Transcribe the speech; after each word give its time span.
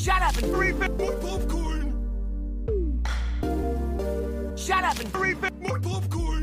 Shut 0.00 0.22
up 0.22 0.34
and 0.38 0.50
Three 0.50 0.72
bit 0.72 0.96
more 0.96 1.12
popcorn. 1.12 1.92
shut 4.56 4.82
up 4.82 4.98
and 4.98 5.12
Three 5.12 5.34
bit 5.34 5.60
more 5.60 5.78
popcorn. 5.78 6.42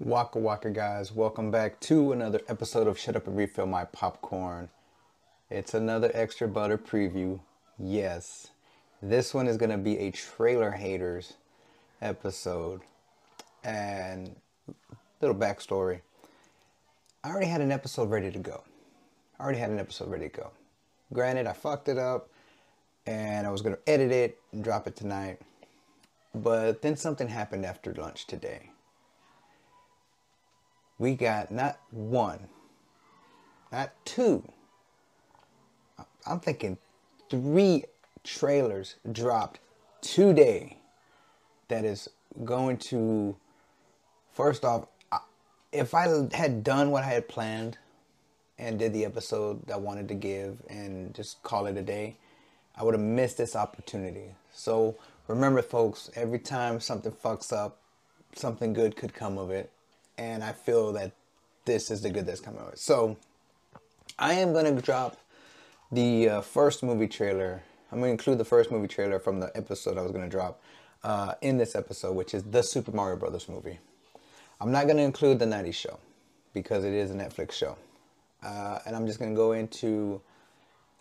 Waka 0.00 0.40
Waka 0.40 0.70
guys, 0.70 1.12
welcome 1.12 1.52
back 1.52 1.78
to 1.82 2.10
another 2.10 2.40
episode 2.48 2.88
of 2.88 2.98
Shut 2.98 3.14
Up 3.14 3.28
and 3.28 3.36
Refill 3.36 3.66
My 3.66 3.84
Popcorn. 3.84 4.68
It's 5.48 5.74
another 5.74 6.10
extra 6.12 6.48
butter 6.48 6.76
preview. 6.76 7.38
Yes, 7.78 8.50
this 9.00 9.32
one 9.32 9.46
is 9.46 9.56
going 9.56 9.70
to 9.70 9.78
be 9.78 9.98
a 9.98 10.10
trailer 10.10 10.72
haters 10.72 11.34
episode. 12.00 12.80
And 13.62 14.34
little 15.20 15.36
backstory. 15.36 16.00
I 17.22 17.30
already 17.30 17.46
had 17.46 17.60
an 17.60 17.70
episode 17.70 18.10
ready 18.10 18.32
to 18.32 18.40
go. 18.40 18.64
I 19.38 19.44
already 19.44 19.60
had 19.60 19.70
an 19.70 19.78
episode 19.78 20.10
ready 20.10 20.28
to 20.28 20.36
go. 20.36 20.50
Granted, 21.12 21.46
I 21.46 21.52
fucked 21.52 21.88
it 21.88 21.98
up 21.98 22.28
and 23.06 23.46
I 23.46 23.50
was 23.50 23.62
going 23.62 23.76
to 23.76 23.90
edit 23.90 24.12
it 24.12 24.38
and 24.52 24.64
drop 24.64 24.86
it 24.86 24.96
tonight. 24.96 25.40
But 26.34 26.82
then 26.82 26.96
something 26.96 27.28
happened 27.28 27.66
after 27.66 27.92
lunch 27.92 28.26
today 28.26 28.70
we 31.02 31.16
got 31.16 31.50
not 31.50 31.80
one, 31.90 32.38
not 33.72 33.92
two. 34.04 34.48
I'm 36.24 36.38
thinking 36.38 36.78
three 37.28 37.86
trailers 38.22 38.94
dropped 39.10 39.58
today 40.00 40.78
that 41.66 41.84
is 41.84 42.08
going 42.44 42.76
to, 42.76 43.34
first 44.32 44.64
off, 44.64 44.86
if 45.72 45.92
I 45.92 46.06
had 46.32 46.62
done 46.62 46.92
what 46.92 47.02
I 47.02 47.08
had 47.08 47.26
planned 47.26 47.78
and 48.62 48.78
did 48.78 48.92
the 48.92 49.04
episode 49.04 49.66
that 49.66 49.74
I 49.74 49.76
wanted 49.76 50.06
to 50.08 50.14
give 50.14 50.62
and 50.70 51.12
just 51.14 51.42
call 51.42 51.66
it 51.66 51.76
a 51.76 51.82
day, 51.82 52.16
I 52.76 52.84
would 52.84 52.94
have 52.94 53.02
missed 53.02 53.36
this 53.36 53.56
opportunity. 53.56 54.36
So 54.52 54.96
remember, 55.26 55.62
folks, 55.62 56.10
every 56.14 56.38
time 56.38 56.78
something 56.78 57.10
fucks 57.10 57.52
up, 57.52 57.78
something 58.34 58.72
good 58.72 58.94
could 58.94 59.14
come 59.14 59.36
of 59.36 59.50
it. 59.50 59.72
And 60.16 60.44
I 60.44 60.52
feel 60.52 60.92
that 60.92 61.10
this 61.64 61.90
is 61.90 62.02
the 62.02 62.10
good 62.10 62.24
that's 62.24 62.40
coming 62.40 62.60
of 62.60 62.72
it. 62.72 62.78
So 62.78 63.16
I 64.16 64.34
am 64.34 64.52
going 64.52 64.72
to 64.76 64.80
drop 64.80 65.16
the 65.90 66.28
uh, 66.28 66.40
first 66.40 66.84
movie 66.84 67.08
trailer. 67.08 67.62
I'm 67.90 67.98
going 67.98 68.10
to 68.10 68.12
include 68.12 68.38
the 68.38 68.44
first 68.44 68.70
movie 68.70 68.88
trailer 68.88 69.18
from 69.18 69.40
the 69.40 69.50
episode 69.56 69.98
I 69.98 70.02
was 70.02 70.12
going 70.12 70.24
to 70.24 70.30
drop 70.30 70.62
uh, 71.02 71.34
in 71.40 71.58
this 71.58 71.74
episode, 71.74 72.12
which 72.12 72.32
is 72.32 72.44
the 72.44 72.62
Super 72.62 72.92
Mario 72.92 73.16
Brothers 73.16 73.48
movie. 73.48 73.80
I'm 74.60 74.70
not 74.70 74.84
going 74.84 74.98
to 74.98 75.02
include 75.02 75.40
the 75.40 75.46
90s 75.46 75.74
show 75.74 75.98
because 76.54 76.84
it 76.84 76.92
is 76.92 77.10
a 77.10 77.14
Netflix 77.14 77.52
show. 77.52 77.76
Uh, 78.42 78.78
and 78.86 78.96
I'm 78.96 79.06
just 79.06 79.18
going 79.18 79.30
to 79.30 79.36
go 79.36 79.52
into 79.52 80.20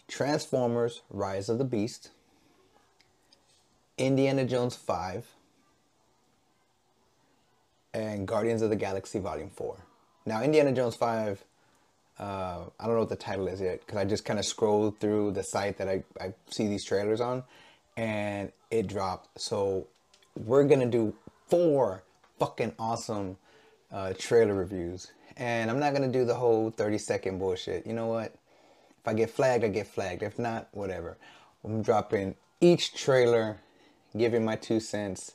Transformers 0.08 1.02
Rise 1.10 1.50
of 1.50 1.58
the 1.58 1.64
Beast, 1.64 2.12
Indiana 3.98 4.46
Jones 4.46 4.76
5, 4.76 5.26
and 7.94 8.28
Guardians 8.28 8.62
of 8.62 8.70
the 8.70 8.76
Galaxy 8.76 9.20
Volume 9.20 9.50
4. 9.50 9.78
Now, 10.26 10.44
Indiana 10.44 10.72
Jones 10.72 10.96
5, 10.96 11.44
uh, 12.20 12.24
I 12.24 12.86
don't 12.86 12.94
know 12.94 13.00
what 13.00 13.10
the 13.10 13.16
title 13.16 13.48
is 13.48 13.60
yet 13.60 13.80
because 13.80 13.98
I 13.98 14.06
just 14.06 14.24
kind 14.24 14.38
of 14.38 14.46
scrolled 14.46 15.00
through 15.00 15.32
the 15.32 15.44
site 15.44 15.78
that 15.78 15.90
I, 15.90 16.04
I 16.20 16.34
see 16.50 16.68
these 16.68 16.84
trailers 16.84 17.20
on 17.20 17.44
and 17.98 18.52
it 18.70 18.88
dropped. 18.88 19.42
So, 19.42 19.88
we're 20.36 20.64
going 20.64 20.80
to 20.80 20.86
do 20.86 21.14
four 21.50 22.04
fucking 22.40 22.74
awesome 22.80 23.38
uh, 23.92 24.14
trailer 24.18 24.54
reviews. 24.54 25.12
And 25.42 25.72
I'm 25.72 25.80
not 25.80 25.96
going 25.96 26.10
to 26.10 26.20
do 26.20 26.24
the 26.24 26.36
whole 26.36 26.70
30 26.70 27.00
second 27.00 27.40
bullshit. 27.40 27.88
You 27.88 27.94
know 27.94 28.06
what? 28.06 28.26
If 28.26 29.08
I 29.08 29.16
get 29.16 29.32
flagged, 29.32 29.64
I 29.64 29.70
get 29.70 29.88
flagged. 29.88 30.22
If 30.22 30.38
not, 30.38 30.68
whatever. 30.72 31.18
I'm 31.66 31.82
dropping 31.82 32.36
each 32.62 32.94
trailer, 32.94 33.58
giving 34.16 34.46
my 34.46 34.56
two 34.56 34.80
cents. 34.80 35.34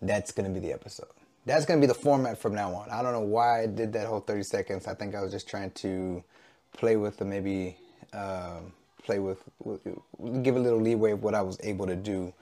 That's 0.00 0.32
going 0.32 0.48
to 0.48 0.58
be 0.58 0.66
the 0.66 0.72
episode. 0.72 1.08
That's 1.44 1.66
going 1.66 1.78
to 1.78 1.86
be 1.86 1.86
the 1.86 1.98
format 1.98 2.38
from 2.38 2.54
now 2.54 2.72
on. 2.72 2.88
I 2.88 3.02
don't 3.02 3.12
know 3.12 3.20
why 3.20 3.64
I 3.64 3.66
did 3.66 3.92
that 3.92 4.06
whole 4.06 4.20
30 4.20 4.42
seconds. 4.42 4.86
I 4.86 4.94
think 4.94 5.14
I 5.14 5.20
was 5.20 5.32
just 5.32 5.46
trying 5.46 5.72
to 5.72 6.24
play 6.72 6.96
with 6.96 7.18
the 7.18 7.26
maybe 7.26 7.76
um 8.14 8.72
play 9.04 9.18
with, 9.18 9.42
with, 9.62 9.80
give 10.42 10.56
a 10.56 10.58
little 10.58 10.80
leeway 10.80 11.10
of 11.10 11.22
what 11.22 11.34
I 11.34 11.42
was 11.42 11.58
able 11.62 11.86
to 11.86 11.94
do. 11.94 12.32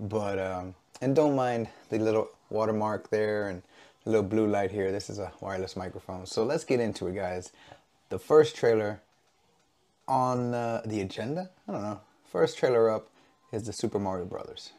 But, 0.00 0.38
um, 0.38 0.74
and 1.02 1.14
don't 1.14 1.36
mind 1.36 1.68
the 1.90 1.98
little 1.98 2.30
watermark 2.48 3.10
there 3.10 3.50
and 3.50 3.62
the 4.06 4.12
little 4.12 4.24
blue 4.24 4.46
light 4.46 4.70
here. 4.70 4.92
This 4.92 5.10
is 5.10 5.18
a 5.18 5.32
wireless 5.40 5.76
microphone. 5.76 6.26
So 6.26 6.44
let's 6.44 6.64
get 6.64 6.78
into 6.78 7.08
it, 7.08 7.16
guys. 7.16 7.50
The 8.08 8.20
first 8.20 8.54
trailer 8.54 9.00
on 10.06 10.54
uh, 10.54 10.82
the 10.86 11.00
agenda, 11.00 11.50
I 11.68 11.72
don't 11.72 11.82
know. 11.82 12.00
First 12.24 12.56
trailer 12.56 12.88
up 12.88 13.08
is 13.52 13.64
the 13.64 13.72
Super 13.72 13.98
Mario 13.98 14.24
Brothers. 14.24 14.70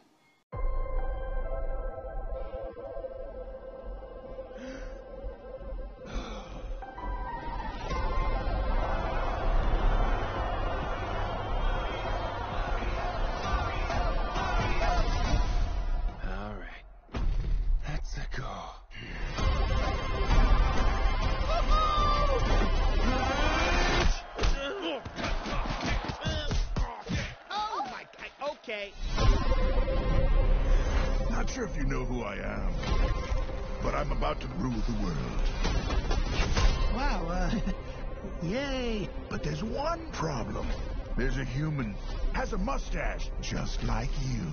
Like 43.98 44.10
you. 44.30 44.46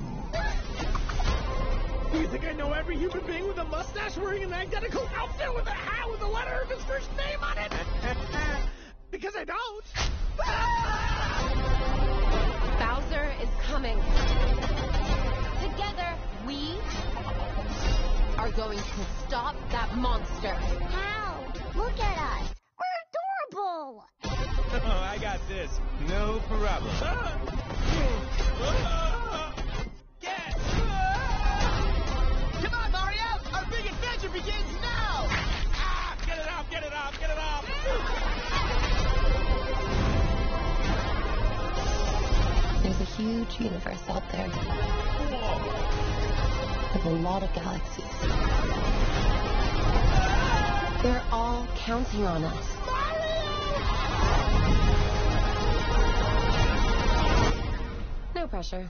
You 2.20 2.26
think 2.30 2.46
I 2.46 2.54
know 2.54 2.74
every 2.74 2.98
human 2.98 3.24
being 3.28 3.48
with 3.48 3.60
a 3.60 3.64
mustache 3.66 4.18
wearing 4.18 4.44
an 4.44 4.54
identical 4.54 5.08
outfit 5.16 5.54
with 5.54 5.68
a 5.68 5.70
hat 5.70 6.10
with 6.10 6.20
the 6.20 6.28
letter 6.28 6.62
of 6.64 6.68
his 6.68 6.84
first 6.86 7.08
name 7.16 7.44
on 7.44 7.56
it? 7.60 7.72
because 9.12 9.36
I 9.36 9.44
don't. 9.44 9.86
Bowser 12.80 13.32
is 13.40 13.50
coming. 13.70 13.98
Together, 15.62 16.18
we 16.48 16.80
are 18.40 18.50
going 18.50 18.80
to 18.80 19.06
stop 19.28 19.56
that 19.70 19.96
monster. 19.96 20.56
How? 20.90 21.40
Look 21.76 22.00
at 22.00 22.18
us. 22.18 22.52
We're 22.80 23.54
adorable. 23.54 24.08
Oh, 24.78 25.08
I 25.10 25.18
got 25.20 25.40
this. 25.48 25.80
No 26.10 26.42
problem. 26.50 26.92
Get! 27.96 28.12
Oh. 28.62 29.05
There's 42.82 43.02
a 43.02 43.04
huge 43.04 43.60
universe 43.60 44.10
out 44.10 44.24
there 44.32 44.48
with 46.94 47.06
a 47.06 47.10
lot 47.22 47.44
of 47.44 47.54
galaxies. 47.54 48.06
They're 51.04 51.24
all 51.32 51.68
counting 51.76 52.26
on 52.26 52.44
us. 52.44 52.68
No 58.36 58.48
pressure. 58.48 58.90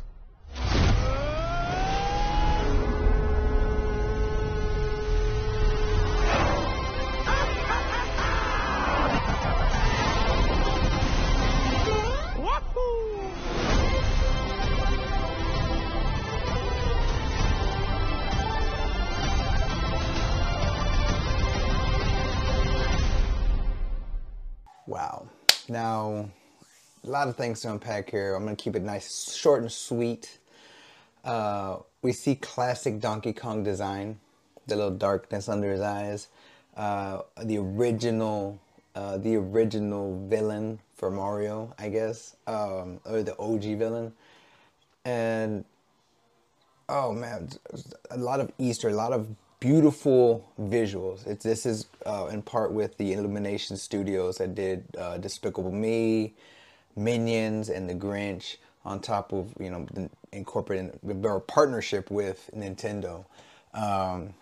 A 27.06 27.10
lot 27.10 27.28
of 27.28 27.36
things 27.36 27.62
to 27.62 27.72
unpack 27.72 28.10
here. 28.10 28.36
I'm 28.36 28.44
going 28.44 28.56
to 28.56 28.64
keep 28.64 28.76
it 28.76 28.82
nice, 28.82 29.34
short 29.36 29.62
and 29.62 29.72
sweet. 29.72 30.40
Uh, 31.24 31.78
we 32.02 32.12
see 32.12 32.36
classic 32.36 33.00
Donkey 33.00 33.34
Kong 33.34 33.64
design, 33.64 34.20
the 34.68 34.76
little 34.76 34.92
darkness 34.92 35.50
under 35.50 35.72
his 35.72 35.82
eyes. 35.82 36.28
Uh, 36.76 37.22
the 37.44 37.58
original 37.58 38.60
uh, 38.96 39.18
the 39.18 39.36
original 39.36 40.26
villain 40.28 40.80
for 40.96 41.12
Mario, 41.12 41.74
I 41.78 41.90
guess, 41.90 42.38
um, 42.48 43.02
or 43.06 43.24
the 43.24 43.38
OG 43.38 43.78
villain, 43.78 44.14
and 45.04 45.66
oh 46.88 47.12
man, 47.12 47.50
a 48.12 48.18
lot 48.18 48.40
of 48.40 48.52
Easter, 48.58 48.90
a 48.90 48.94
lot 48.94 49.12
of 49.12 49.28
beautiful 49.60 50.50
visuals. 50.62 51.28
It's 51.28 51.44
this 51.44 51.66
is 51.66 51.88
uh, 52.06 52.28
in 52.32 52.42
part 52.42 52.72
with 52.72 52.98
the 52.98 53.14
Illumination 53.14 53.76
Studios 53.78 54.38
that 54.38 54.56
did 54.56 54.86
uh, 54.98 55.18
Despicable 55.18 55.72
Me, 55.72 56.34
Minions, 56.96 57.70
and 57.70 57.90
The 57.90 57.96
Grinch. 57.96 58.58
On 58.86 59.00
top 59.00 59.34
of 59.34 59.52
you 59.60 59.72
know 59.72 60.10
incorporating 60.32 60.92
our 61.26 61.40
partnership 61.40 62.12
with 62.12 62.50
Nintendo. 62.56 63.26
Um, 63.74 64.34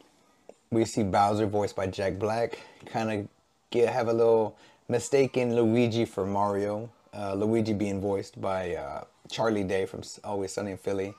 we 0.69 0.85
see 0.85 1.03
Bowser 1.03 1.47
voiced 1.47 1.75
by 1.75 1.87
Jack 1.87 2.19
Black. 2.19 2.59
Kind 2.85 3.11
of 3.11 3.27
get 3.69 3.93
have 3.93 4.09
a 4.09 4.13
little 4.13 4.57
mistaken 4.89 5.55
Luigi 5.55 6.05
for 6.05 6.25
Mario. 6.25 6.89
Uh, 7.13 7.35
Luigi 7.35 7.73
being 7.73 8.01
voiced 8.01 8.41
by 8.41 8.75
uh, 8.75 9.03
Charlie 9.29 9.63
Day 9.63 9.85
from 9.85 10.01
Always 10.23 10.51
Sunny 10.51 10.71
in 10.71 10.77
Philly. 10.77 11.13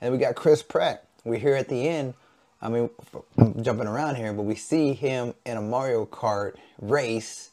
And 0.00 0.12
we 0.12 0.18
got 0.18 0.34
Chris 0.34 0.62
Pratt. 0.62 1.04
We 1.24 1.38
hear 1.38 1.54
at 1.54 1.68
the 1.68 1.88
end. 1.88 2.14
I 2.62 2.68
mean, 2.68 2.90
I'm 3.38 3.62
jumping 3.62 3.86
around 3.86 4.16
here, 4.16 4.32
but 4.32 4.42
we 4.42 4.54
see 4.54 4.92
him 4.92 5.34
in 5.46 5.56
a 5.56 5.62
Mario 5.62 6.04
Kart 6.04 6.56
race, 6.80 7.50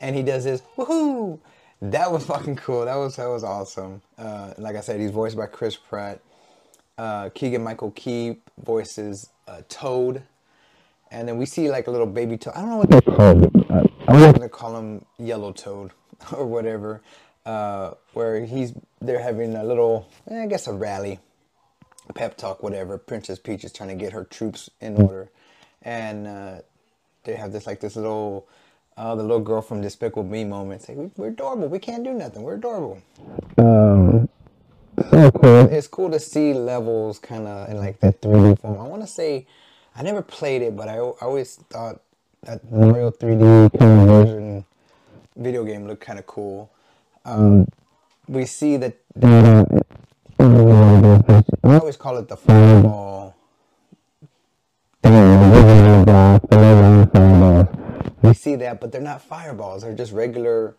and 0.00 0.14
he 0.14 0.22
does 0.22 0.44
this 0.44 0.62
woohoo. 0.76 1.38
That 1.82 2.12
was 2.12 2.24
fucking 2.26 2.56
cool. 2.56 2.84
That 2.84 2.94
was 2.94 3.16
that 3.16 3.26
was 3.26 3.42
awesome. 3.42 4.02
Uh, 4.16 4.52
like 4.56 4.76
I 4.76 4.80
said, 4.80 5.00
he's 5.00 5.10
voiced 5.10 5.36
by 5.36 5.46
Chris 5.46 5.76
Pratt. 5.76 6.20
Uh, 6.96 7.28
Keegan 7.30 7.64
Michael 7.64 7.90
Key 7.90 8.36
voices 8.62 9.30
uh, 9.48 9.62
Toad, 9.68 10.22
and 11.10 11.26
then 11.26 11.38
we 11.38 11.44
see 11.44 11.68
like 11.70 11.88
a 11.88 11.90
little 11.90 12.06
baby 12.06 12.36
Toad. 12.38 12.54
I 12.54 12.60
don't 12.60 12.70
know 12.70 12.76
what 12.76 12.90
they're 12.90 13.00
called. 13.00 13.50
I'm 14.08 14.32
gonna 14.32 14.48
call 14.48 14.78
him 14.78 15.04
Yellow 15.18 15.50
Toad 15.50 15.90
or 16.32 16.46
whatever. 16.46 17.02
Uh, 17.44 17.94
where 18.12 18.46
he's 18.46 18.72
they're 19.00 19.20
having 19.20 19.56
a 19.56 19.64
little, 19.64 20.08
eh, 20.30 20.44
I 20.44 20.46
guess, 20.46 20.68
a 20.68 20.72
rally, 20.72 21.18
pep 22.14 22.36
talk, 22.36 22.62
whatever. 22.62 22.96
Princess 22.96 23.40
Peach 23.40 23.64
is 23.64 23.72
trying 23.72 23.88
to 23.88 23.96
get 23.96 24.12
her 24.12 24.22
troops 24.22 24.70
in 24.80 25.02
order, 25.02 25.30
and 25.82 26.28
uh, 26.28 26.58
they 27.24 27.34
have 27.34 27.50
this 27.52 27.66
like 27.66 27.80
this 27.80 27.96
little. 27.96 28.46
Uh, 28.96 29.14
the 29.14 29.22
little 29.22 29.40
girl 29.40 29.62
from 29.62 29.80
Despicable 29.80 30.24
Me 30.24 30.44
moment 30.44 30.82
say, 30.82 30.94
"We're 31.16 31.28
adorable. 31.28 31.68
We 31.68 31.78
can't 31.78 32.04
do 32.04 32.12
nothing. 32.12 32.42
We're 32.42 32.54
adorable." 32.54 32.98
Um, 33.56 34.28
cool. 34.96 35.66
It's 35.70 35.88
cool 35.88 36.10
to 36.10 36.20
see 36.20 36.52
levels 36.52 37.18
kind 37.18 37.46
of 37.46 37.68
in 37.70 37.78
like 37.78 38.00
that 38.00 38.20
3D 38.20 38.60
form. 38.60 38.78
I 38.78 38.86
want 38.88 39.02
to 39.02 39.08
say, 39.08 39.46
I 39.96 40.02
never 40.02 40.22
played 40.22 40.62
it, 40.62 40.76
but 40.76 40.88
I, 40.88 40.96
I 40.96 41.22
always 41.22 41.56
thought 41.70 42.00
that 42.42 42.60
real 42.70 43.10
3D 43.12 43.78
kind 43.78 44.00
of 44.00 44.08
version 44.08 44.64
video 45.36 45.64
game 45.64 45.86
looked 45.86 46.02
kind 46.04 46.18
of 46.18 46.26
cool. 46.26 46.70
Um, 47.24 47.66
we 48.28 48.44
see 48.46 48.76
that. 48.76 48.96
I 49.22 49.64
always 51.78 51.96
call 51.96 52.18
it 52.18 52.28
the 52.28 52.36
fireball. 52.36 53.36
That, 58.72 58.80
but 58.80 58.90
they're 58.90 59.02
not 59.02 59.20
fireballs. 59.20 59.82
They're 59.82 59.94
just 59.94 60.12
regular, 60.12 60.74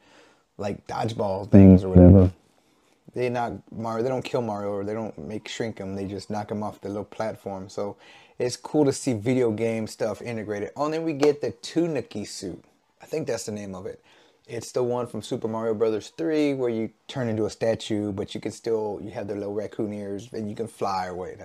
like 0.57 0.87
dodgeball 0.87 1.51
things 1.51 1.83
or 1.83 1.87
mm, 1.87 1.95
whatever. 1.95 2.19
Mm-hmm. 2.25 3.19
They 3.19 3.29
knock 3.29 3.53
Mario. 3.71 4.01
They 4.01 4.09
don't 4.09 4.25
kill 4.25 4.41
Mario 4.41 4.71
or 4.71 4.83
they 4.83 4.95
don't 4.95 5.15
make 5.15 5.47
shrink 5.47 5.77
him. 5.77 5.95
They 5.95 6.05
just 6.05 6.31
knock 6.31 6.49
him 6.49 6.63
off 6.63 6.81
the 6.81 6.87
little 6.87 7.03
platform. 7.03 7.69
So 7.69 7.95
it's 8.39 8.57
cool 8.57 8.83
to 8.85 8.91
see 8.91 9.13
video 9.13 9.51
game 9.51 9.85
stuff 9.85 10.23
integrated. 10.23 10.71
Oh, 10.75 10.85
and 10.85 10.93
then 10.95 11.03
we 11.03 11.13
get 11.13 11.39
the 11.41 11.51
Tanooki 11.51 12.27
suit. 12.27 12.63
I 12.99 13.05
think 13.05 13.27
that's 13.27 13.45
the 13.45 13.51
name 13.51 13.75
of 13.75 13.85
it. 13.85 14.03
It's 14.47 14.71
the 14.71 14.81
one 14.81 15.05
from 15.05 15.21
Super 15.21 15.47
Mario 15.47 15.75
Brothers 15.75 16.11
3 16.17 16.55
where 16.55 16.69
you 16.69 16.89
turn 17.07 17.29
into 17.29 17.45
a 17.45 17.49
statue, 17.51 18.11
but 18.11 18.33
you 18.33 18.41
can 18.41 18.51
still 18.51 18.99
you 19.03 19.11
have 19.11 19.27
the 19.27 19.35
little 19.35 19.53
raccoon 19.53 19.93
ears 19.93 20.29
and 20.33 20.49
you 20.49 20.55
can 20.55 20.67
fly 20.67 21.05
away. 21.05 21.37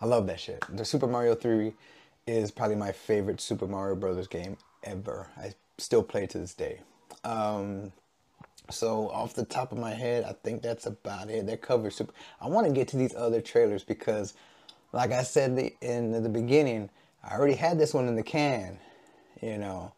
I 0.00 0.06
love 0.06 0.28
that 0.28 0.38
shit. 0.38 0.64
The 0.70 0.84
Super 0.84 1.08
Mario 1.08 1.34
3 1.34 1.72
is 2.28 2.52
probably 2.52 2.76
my 2.76 2.92
favorite 2.92 3.40
Super 3.40 3.66
Mario 3.66 3.96
Brothers 3.96 4.28
game 4.28 4.56
ever. 4.84 5.26
I 5.36 5.52
still 5.80 6.02
play 6.02 6.26
to 6.26 6.38
this 6.38 6.54
day. 6.54 6.80
Um, 7.24 7.92
so 8.70 9.08
off 9.10 9.34
the 9.34 9.44
top 9.44 9.72
of 9.72 9.78
my 9.78 9.92
head, 9.92 10.24
I 10.24 10.32
think 10.32 10.62
that's 10.62 10.86
about 10.86 11.28
it. 11.28 11.46
That 11.46 11.60
covers 11.60 11.96
super. 11.96 12.12
I 12.40 12.48
want 12.48 12.66
to 12.66 12.72
get 12.72 12.88
to 12.88 12.96
these 12.96 13.14
other 13.14 13.40
trailers 13.40 13.84
because, 13.84 14.34
like 14.92 15.12
I 15.12 15.22
said 15.22 15.56
the, 15.56 15.74
in 15.80 16.22
the 16.22 16.28
beginning, 16.28 16.90
I 17.22 17.36
already 17.36 17.54
had 17.54 17.78
this 17.78 17.92
one 17.92 18.08
in 18.08 18.16
the 18.16 18.22
can. 18.22 18.78
You 19.42 19.58
know, 19.58 19.92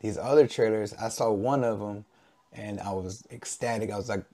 these 0.00 0.18
other 0.18 0.46
trailers, 0.46 0.94
I 0.94 1.08
saw 1.08 1.30
one 1.30 1.64
of 1.64 1.78
them, 1.78 2.04
and 2.52 2.80
I 2.80 2.92
was 2.92 3.24
ecstatic. 3.30 3.90
I 3.90 3.96
was 3.96 4.08
like, 4.08 4.24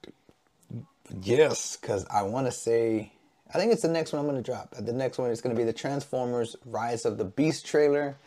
yes, 1.21 1.77
because 1.77 2.05
I 2.11 2.23
want 2.23 2.47
to 2.47 2.51
say. 2.51 3.11
I 3.53 3.59
think 3.59 3.71
it's 3.71 3.83
the 3.83 3.87
next 3.87 4.11
one 4.11 4.19
I'm 4.19 4.25
going 4.25 4.41
to 4.41 4.51
drop. 4.51 4.73
The 4.75 4.91
next 4.91 5.19
one 5.19 5.29
is 5.29 5.39
going 5.39 5.55
to 5.55 5.59
be 5.59 5.65
the 5.65 5.71
Transformers 5.71 6.55
Rise 6.65 7.05
of 7.05 7.19
the 7.19 7.25
Beast 7.25 7.63
trailer. 7.65 8.17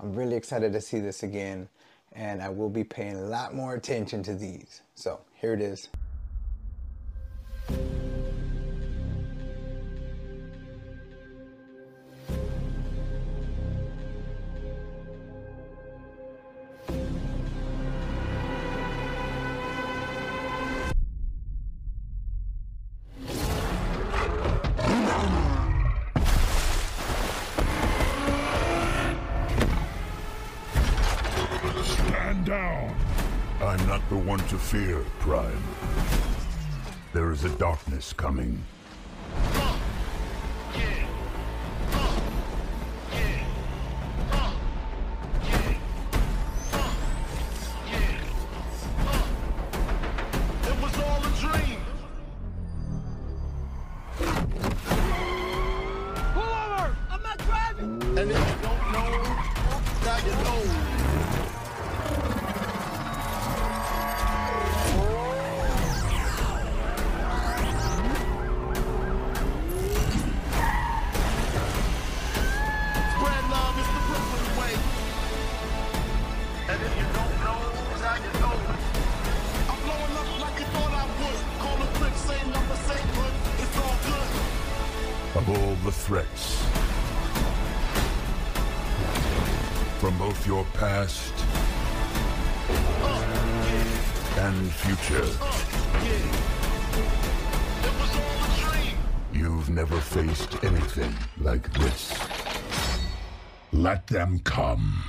I'm 0.00 0.12
really 0.12 0.34
excited 0.34 0.72
to 0.72 0.80
see 0.80 0.98
this 0.98 1.22
again 1.22 1.68
and 2.16 2.42
I 2.42 2.48
will 2.48 2.70
be 2.70 2.82
paying 2.82 3.16
a 3.16 3.22
lot 3.22 3.54
more 3.54 3.74
attention 3.74 4.22
to 4.24 4.34
these. 4.34 4.82
So 4.94 5.20
here 5.34 5.52
it 5.52 5.60
is. 5.60 5.88
Fear, 34.66 35.04
Prime. 35.20 35.62
There 37.12 37.30
is 37.30 37.44
a 37.44 37.50
darkness 37.50 38.12
coming. 38.12 38.64
Your 90.56 90.64
past 90.72 91.34
and 94.38 94.72
future. 94.72 95.26
You've 99.34 99.68
never 99.68 100.00
faced 100.00 100.64
anything 100.64 101.12
like 101.38 101.70
this. 101.74 102.18
Let 103.70 104.06
them 104.06 104.38
come. 104.44 105.02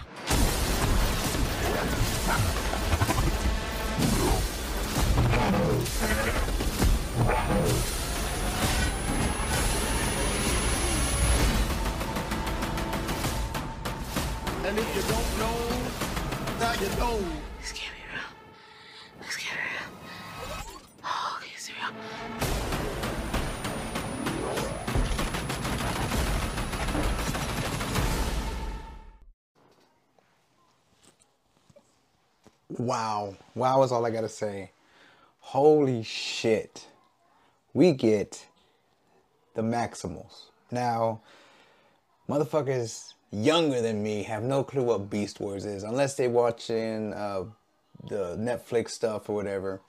And 14.77 14.85
if 14.85 14.95
you 14.95 15.01
don't 15.01 15.31
know, 15.39 15.57
now 16.59 16.73
you 16.73 16.89
know. 16.99 17.17
This 17.59 17.71
can't 17.71 17.95
be 17.95 18.01
real. 18.13 18.29
This 19.25 19.35
can't 19.35 19.57
be 19.57 19.63
real. 19.73 19.89
Oh, 21.03 21.39
okay, 21.39 21.51
it's 21.55 21.67
real. 21.71 21.91
Wow. 32.77 33.35
Wow 33.55 33.81
is 33.81 33.91
all 33.91 34.05
I 34.05 34.11
gotta 34.11 34.29
say. 34.29 34.69
Holy 35.39 36.03
shit. 36.03 36.85
We 37.73 37.93
get 37.93 38.45
the 39.55 39.63
Maximals. 39.63 40.51
Now, 40.69 41.21
motherfuckers 42.29 43.15
younger 43.31 43.81
than 43.81 44.03
me 44.03 44.23
have 44.23 44.43
no 44.43 44.63
clue 44.63 44.83
what 44.83 45.09
Beast 45.09 45.39
Wars 45.39 45.65
is 45.65 45.83
unless 45.83 46.15
they're 46.15 46.29
watching 46.29 47.13
uh, 47.13 47.45
the 48.07 48.35
Netflix 48.37 48.91
stuff 48.91 49.29
or 49.29 49.35
whatever. 49.35 49.81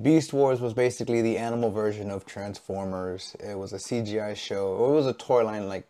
Beast 0.00 0.32
Wars 0.32 0.60
was 0.60 0.72
basically 0.72 1.20
the 1.20 1.36
animal 1.36 1.70
version 1.70 2.10
of 2.10 2.24
Transformers. 2.24 3.36
It 3.40 3.58
was 3.58 3.72
a 3.74 3.76
CGI 3.76 4.34
show. 4.36 4.86
It 4.86 4.92
was 4.92 5.06
a 5.06 5.12
toy 5.12 5.44
line 5.44 5.68
like 5.68 5.86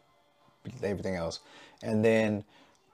everything 0.83 1.15
else. 1.15 1.39
And 1.83 2.05
then 2.05 2.45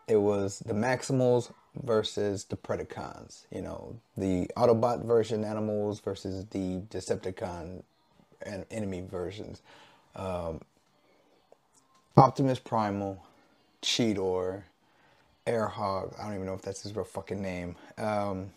it 0.07 0.17
was 0.17 0.61
the 0.61 0.75
Maximals 0.75 1.51
versus 1.83 2.45
the 2.45 2.57
Predacons. 2.57 3.47
You 3.51 3.63
know, 3.63 4.01
the 4.17 4.51
Autobot 4.57 5.05
version 5.05 5.45
animals 5.45 6.01
versus 6.01 6.45
the 6.47 6.81
Decepticon 6.91 7.83
and 8.43 8.67
enemy 8.71 9.01
versions. 9.01 9.63
Um, 10.15 10.61
Optimus 12.17 12.59
Primal, 12.59 13.23
Cheetor, 13.83 14.63
Airhog. 15.47 16.19
I 16.19 16.25
don't 16.25 16.35
even 16.35 16.47
know 16.47 16.55
if 16.55 16.63
that's 16.63 16.83
his 16.83 16.95
real 16.95 17.05
fucking 17.05 17.41
name. 17.41 17.77
Um, 17.97 18.51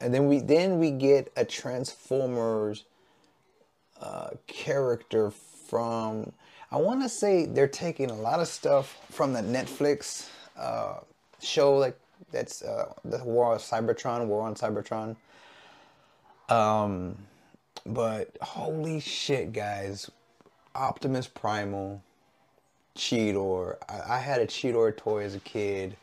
and 0.00 0.12
then 0.12 0.26
we 0.28 0.40
then 0.40 0.78
we 0.78 0.90
get 0.90 1.32
a 1.36 1.44
Transformers 1.44 2.84
uh, 4.00 4.30
character 4.46 5.30
from. 5.30 6.32
I 6.70 6.76
want 6.76 7.02
to 7.02 7.08
say 7.08 7.46
they're 7.46 7.68
taking 7.68 8.10
a 8.10 8.14
lot 8.14 8.40
of 8.40 8.48
stuff 8.48 8.98
from 9.10 9.32
the 9.32 9.40
Netflix 9.40 10.28
uh, 10.58 10.98
show, 11.40 11.76
like 11.76 11.98
that's 12.32 12.62
uh, 12.62 12.92
the 13.04 13.22
War 13.24 13.54
of 13.54 13.60
Cybertron, 13.60 14.26
War 14.26 14.42
on 14.42 14.54
Cybertron. 14.54 15.16
Um, 16.48 17.16
but 17.86 18.36
holy 18.40 19.00
shit, 19.00 19.52
guys! 19.52 20.10
Optimus 20.74 21.28
Primal, 21.28 22.02
Cheetor. 22.96 23.76
I, 23.88 24.14
I 24.14 24.18
had 24.18 24.40
a 24.40 24.46
Cheetor 24.46 24.96
toy 24.96 25.24
as 25.24 25.34
a 25.34 25.40
kid. 25.40 25.96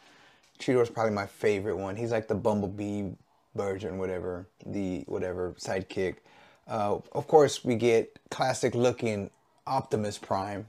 Cheetor's 0.60 0.90
probably 0.90 1.14
my 1.14 1.26
favorite 1.26 1.78
one. 1.78 1.96
He's 1.96 2.12
like 2.12 2.28
the 2.28 2.36
Bumblebee 2.36 3.10
version, 3.56 3.98
whatever, 3.98 4.46
the 4.66 5.04
whatever 5.08 5.54
sidekick. 5.54 6.18
Uh, 6.68 7.00
of 7.14 7.28
course, 7.28 7.64
we 7.64 7.76
get 7.76 8.18
classic 8.30 8.76
looking 8.76 9.30
Optimus 9.68 10.18
Prime. 10.18 10.68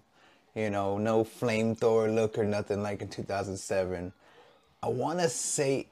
You 0.54 0.70
know, 0.70 0.98
no 0.98 1.24
flamethrower 1.24 2.14
look 2.14 2.36
or 2.36 2.44
nothing 2.44 2.82
like 2.82 3.00
in 3.00 3.08
2007. 3.08 4.12
I 4.82 4.88
want 4.88 5.20
to 5.20 5.28
say, 5.28 5.86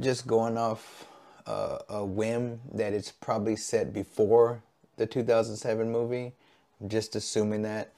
just 0.00 0.26
going 0.26 0.58
off 0.58 1.06
uh, 1.46 1.78
a 1.88 2.04
whim, 2.04 2.60
that 2.74 2.92
it's 2.92 3.10
probably 3.10 3.56
set 3.56 3.92
before 3.92 4.62
the 4.96 5.06
2007 5.06 5.90
movie. 5.90 6.32
I'm 6.80 6.88
just 6.88 7.16
assuming 7.16 7.62
that. 7.62 7.92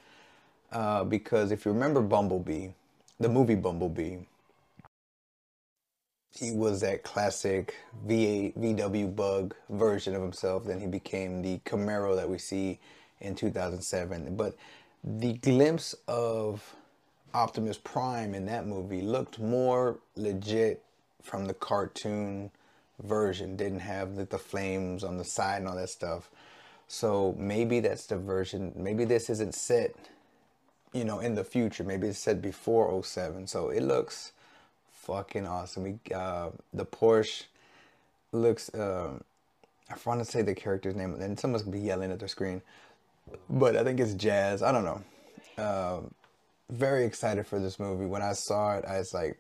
Uh, 0.73 1.05
because 1.05 1.53
if 1.53 1.67
you 1.67 1.73
remember 1.73 2.03
Bumblebee, 2.03 2.69
the 3.21 3.29
movie 3.29 3.57
Bumblebee, 3.57 4.19
he 6.39 6.53
was 6.53 6.81
that 6.81 7.03
classic 7.05 7.77
VA, 8.07 8.53
VW 8.59 9.15
bug 9.15 9.55
version 9.71 10.15
of 10.15 10.23
himself. 10.23 10.65
Then 10.65 10.81
he 10.81 10.87
became 10.87 11.43
the 11.43 11.59
Camaro 11.67 12.17
that 12.17 12.29
we 12.29 12.39
see 12.39 12.81
in 13.21 13.35
2007. 13.35 14.37
But 14.37 14.57
the 15.05 15.35
glimpse 15.35 15.95
of 16.09 16.75
Optimus 17.35 17.79
Prime 17.79 18.35
in 18.35 18.47
that 18.47 18.67
movie 18.67 19.03
looked 19.03 19.39
more 19.39 19.99
legit 20.17 20.83
from 21.23 21.47
the 21.47 21.55
cartoon 21.55 22.51
version. 23.03 23.57
Didn't 23.57 23.81
have 23.81 24.17
the, 24.17 24.25
the 24.25 24.39
flames 24.39 25.05
on 25.05 25.19
the 25.19 25.25
side 25.25 25.59
and 25.59 25.69
all 25.69 25.77
that 25.77 25.91
stuff. 25.91 26.31
So 26.89 27.35
maybe 27.39 27.81
that's 27.81 28.07
the 28.07 28.19
version. 28.19 28.73
Maybe 28.77 29.05
this 29.05 29.31
isn't 29.31 29.55
set, 29.55 29.95
you 30.93 31.05
know, 31.05 31.21
in 31.21 31.35
the 31.35 31.45
future. 31.45 31.85
Maybe 31.85 32.09
it 32.09 32.17
said 32.17 32.43
before 32.43 33.03
07. 33.03 33.47
So 33.47 33.71
it 33.71 33.83
looks 33.83 34.33
fucking 34.93 35.47
awesome. 35.47 35.83
We 35.83 36.15
uh, 36.15 36.51
the 36.73 36.87
Porsche 36.87 37.45
looks. 38.33 38.69
Uh, 38.71 39.19
I 39.91 39.95
want 40.05 40.25
to 40.25 40.25
say 40.25 40.43
the 40.43 40.55
character's 40.55 40.95
name, 40.95 41.15
and 41.21 41.39
someone's 41.39 41.63
gonna 41.63 41.77
be 41.77 41.83
yelling 41.83 42.11
at 42.13 42.19
their 42.19 42.29
screen, 42.29 42.63
but 43.51 43.77
I 43.77 43.85
think 43.85 44.01
it's 44.01 44.15
Jazz. 44.15 44.63
I 44.63 44.73
don't 44.73 44.85
know. 44.85 45.03
Uh, 45.59 46.01
very 46.71 47.05
excited 47.05 47.47
for 47.47 47.59
this 47.59 47.79
movie. 47.79 48.07
When 48.07 48.23
I 48.23 48.33
saw 48.33 48.77
it, 48.77 48.85
I 48.87 48.99
was 48.99 49.13
like, 49.13 49.39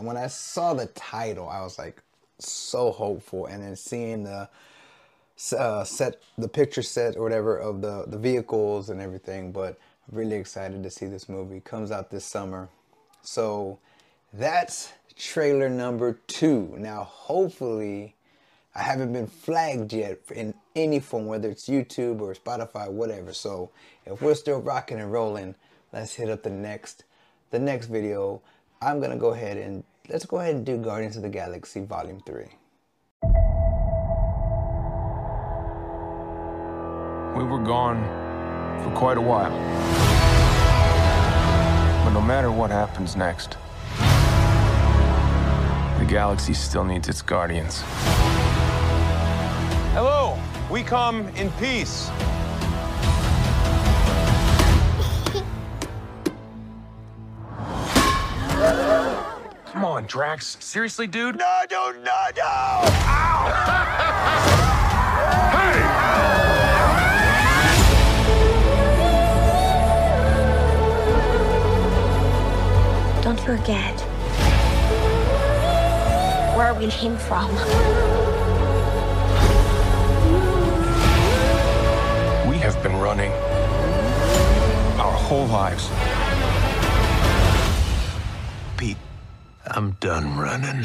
when 0.00 0.16
I 0.16 0.26
saw 0.26 0.74
the 0.74 0.86
title, 0.86 1.48
I 1.48 1.62
was 1.62 1.78
like 1.78 2.02
so 2.38 2.90
hopeful, 2.90 3.46
and 3.46 3.62
then 3.62 3.76
seeing 3.76 4.24
the 4.24 4.48
uh, 5.56 5.84
set, 5.84 6.22
the 6.36 6.48
picture 6.48 6.82
set 6.82 7.16
or 7.16 7.22
whatever 7.22 7.56
of 7.56 7.80
the 7.82 8.04
the 8.08 8.18
vehicles 8.18 8.90
and 8.90 9.00
everything, 9.00 9.52
but 9.52 9.78
really 10.10 10.36
excited 10.36 10.82
to 10.82 10.90
see 10.90 11.06
this 11.06 11.28
movie. 11.28 11.60
Comes 11.60 11.90
out 11.90 12.10
this 12.10 12.24
summer, 12.24 12.68
so 13.22 13.78
that's 14.32 14.92
trailer 15.16 15.68
number 15.68 16.18
two. 16.26 16.74
Now, 16.78 17.04
hopefully, 17.04 18.14
I 18.74 18.82
haven't 18.82 19.12
been 19.12 19.26
flagged 19.26 19.92
yet 19.92 20.18
in 20.34 20.54
any 20.74 21.00
form, 21.00 21.26
whether 21.26 21.48
it's 21.48 21.68
YouTube 21.68 22.20
or 22.20 22.34
Spotify, 22.34 22.90
whatever. 22.90 23.32
So, 23.32 23.70
if 24.04 24.20
we're 24.20 24.34
still 24.34 24.60
rocking 24.60 25.00
and 25.00 25.10
rolling, 25.10 25.54
let's 25.92 26.14
hit 26.14 26.28
up 26.28 26.42
the 26.42 26.50
next, 26.50 27.04
the 27.50 27.58
next 27.58 27.86
video. 27.86 28.42
I'm 28.82 29.00
gonna 29.00 29.16
go 29.16 29.30
ahead 29.30 29.56
and 29.56 29.82
let's 30.08 30.26
go 30.26 30.38
ahead 30.38 30.54
and 30.54 30.66
do 30.66 30.76
Guardians 30.76 31.16
of 31.16 31.22
the 31.22 31.28
Galaxy 31.28 31.80
Volume 31.80 32.20
Three. 32.26 32.50
We 37.36 37.44
were 37.44 37.62
gone 37.62 38.25
for 38.86 38.94
quite 38.94 39.18
a 39.18 39.20
while. 39.20 39.50
But 42.04 42.10
no 42.10 42.20
matter 42.20 42.50
what 42.52 42.70
happens 42.70 43.16
next, 43.16 43.56
the 45.98 46.04
galaxy 46.04 46.54
still 46.54 46.84
needs 46.84 47.08
its 47.08 47.22
guardians. 47.22 47.82
Hello, 49.92 50.38
we 50.70 50.82
come 50.82 51.28
in 51.30 51.50
peace. 51.52 52.10
Come 59.72 59.84
on, 59.84 60.06
Drax. 60.06 60.56
Seriously, 60.60 61.06
dude? 61.06 61.36
No, 61.36 61.58
no, 61.70 61.90
no, 61.92 62.00
no! 62.36 62.80
Don't 62.84 63.86
forget 73.46 74.00
where 76.56 76.74
we 76.74 76.88
came 76.88 77.16
from. 77.16 77.48
We 82.50 82.58
have 82.58 82.82
been 82.82 82.96
running 82.96 83.30
our 84.98 85.12
whole 85.12 85.46
lives. 85.46 85.88
Pete, 88.76 88.96
I'm 89.64 89.92
done 90.00 90.36
running. 90.36 90.84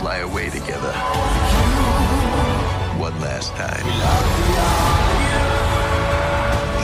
Fly 0.00 0.20
away 0.20 0.48
together. 0.48 0.92
One 2.96 3.20
last 3.20 3.52
time. 3.54 3.84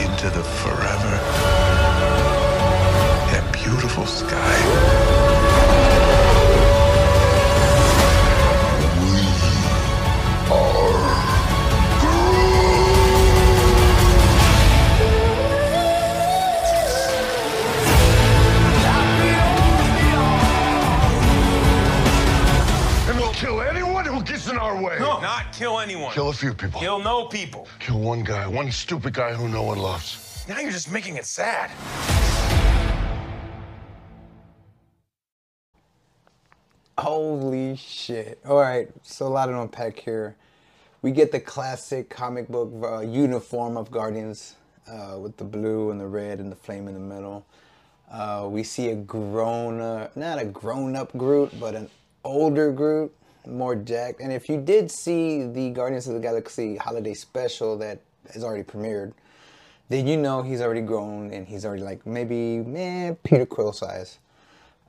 Into 0.05 0.29
the 0.29 0.43
forever. 0.43 1.15
That 3.31 3.51
beautiful 3.53 4.05
sky. 4.05 5.06
Kill 26.17 26.29
a 26.29 26.33
few 26.33 26.51
people. 26.51 26.79
Kill 26.79 26.97
no 26.97 27.25
people. 27.25 27.67
Kill 27.77 27.99
one 27.99 28.23
guy, 28.23 28.47
one 28.47 28.71
stupid 28.71 29.13
guy 29.13 29.35
who 29.35 29.47
no 29.47 29.61
one 29.61 29.77
loves. 29.77 30.45
Now 30.49 30.59
you're 30.59 30.71
just 30.71 30.91
making 30.91 31.17
it 31.17 31.25
sad. 31.25 31.69
Holy 36.97 37.75
shit. 37.75 38.39
All 38.47 38.57
right, 38.59 38.89
so 39.03 39.27
a 39.27 39.29
lot 39.29 39.45
to 39.45 39.61
unpack 39.61 39.99
here. 39.99 40.35
We 41.03 41.11
get 41.11 41.31
the 41.31 41.39
classic 41.39 42.09
comic 42.09 42.47
book 42.47 42.71
uh, 42.81 43.01
uniform 43.01 43.77
of 43.77 43.91
Guardians 43.91 44.55
uh, 44.87 45.19
with 45.19 45.37
the 45.37 45.43
blue 45.43 45.91
and 45.91 46.01
the 46.01 46.07
red 46.07 46.39
and 46.39 46.51
the 46.51 46.55
flame 46.55 46.87
in 46.87 46.95
the 46.95 46.99
middle. 46.99 47.45
Uh, 48.11 48.47
we 48.49 48.63
see 48.63 48.89
a 48.89 48.95
grown, 48.95 49.79
uh, 49.79 50.09
not 50.15 50.39
a 50.39 50.45
grown 50.45 50.95
up 50.95 51.15
Groot, 51.15 51.51
but 51.59 51.75
an 51.75 51.91
older 52.23 52.71
Groot, 52.71 53.13
more 53.47 53.75
jacked. 53.75 54.19
And 54.19 54.31
if 54.31 54.49
you 54.49 54.57
did 54.57 54.91
see 54.91 55.45
the 55.45 55.69
Guardians 55.69 56.07
of 56.07 56.13
the 56.13 56.19
Galaxy 56.19 56.75
holiday 56.77 57.13
special 57.13 57.77
that 57.77 58.01
has 58.33 58.43
already 58.43 58.63
premiered, 58.63 59.13
then 59.89 60.05
you 60.05 60.17
know 60.17 60.41
he's 60.41 60.61
already 60.61 60.81
grown 60.81 61.31
and 61.31 61.47
he's 61.47 61.65
already 61.65 61.83
like 61.83 62.05
maybe 62.05 62.59
man 62.59 63.15
Peter 63.23 63.45
Quill 63.45 63.71
size. 63.71 64.19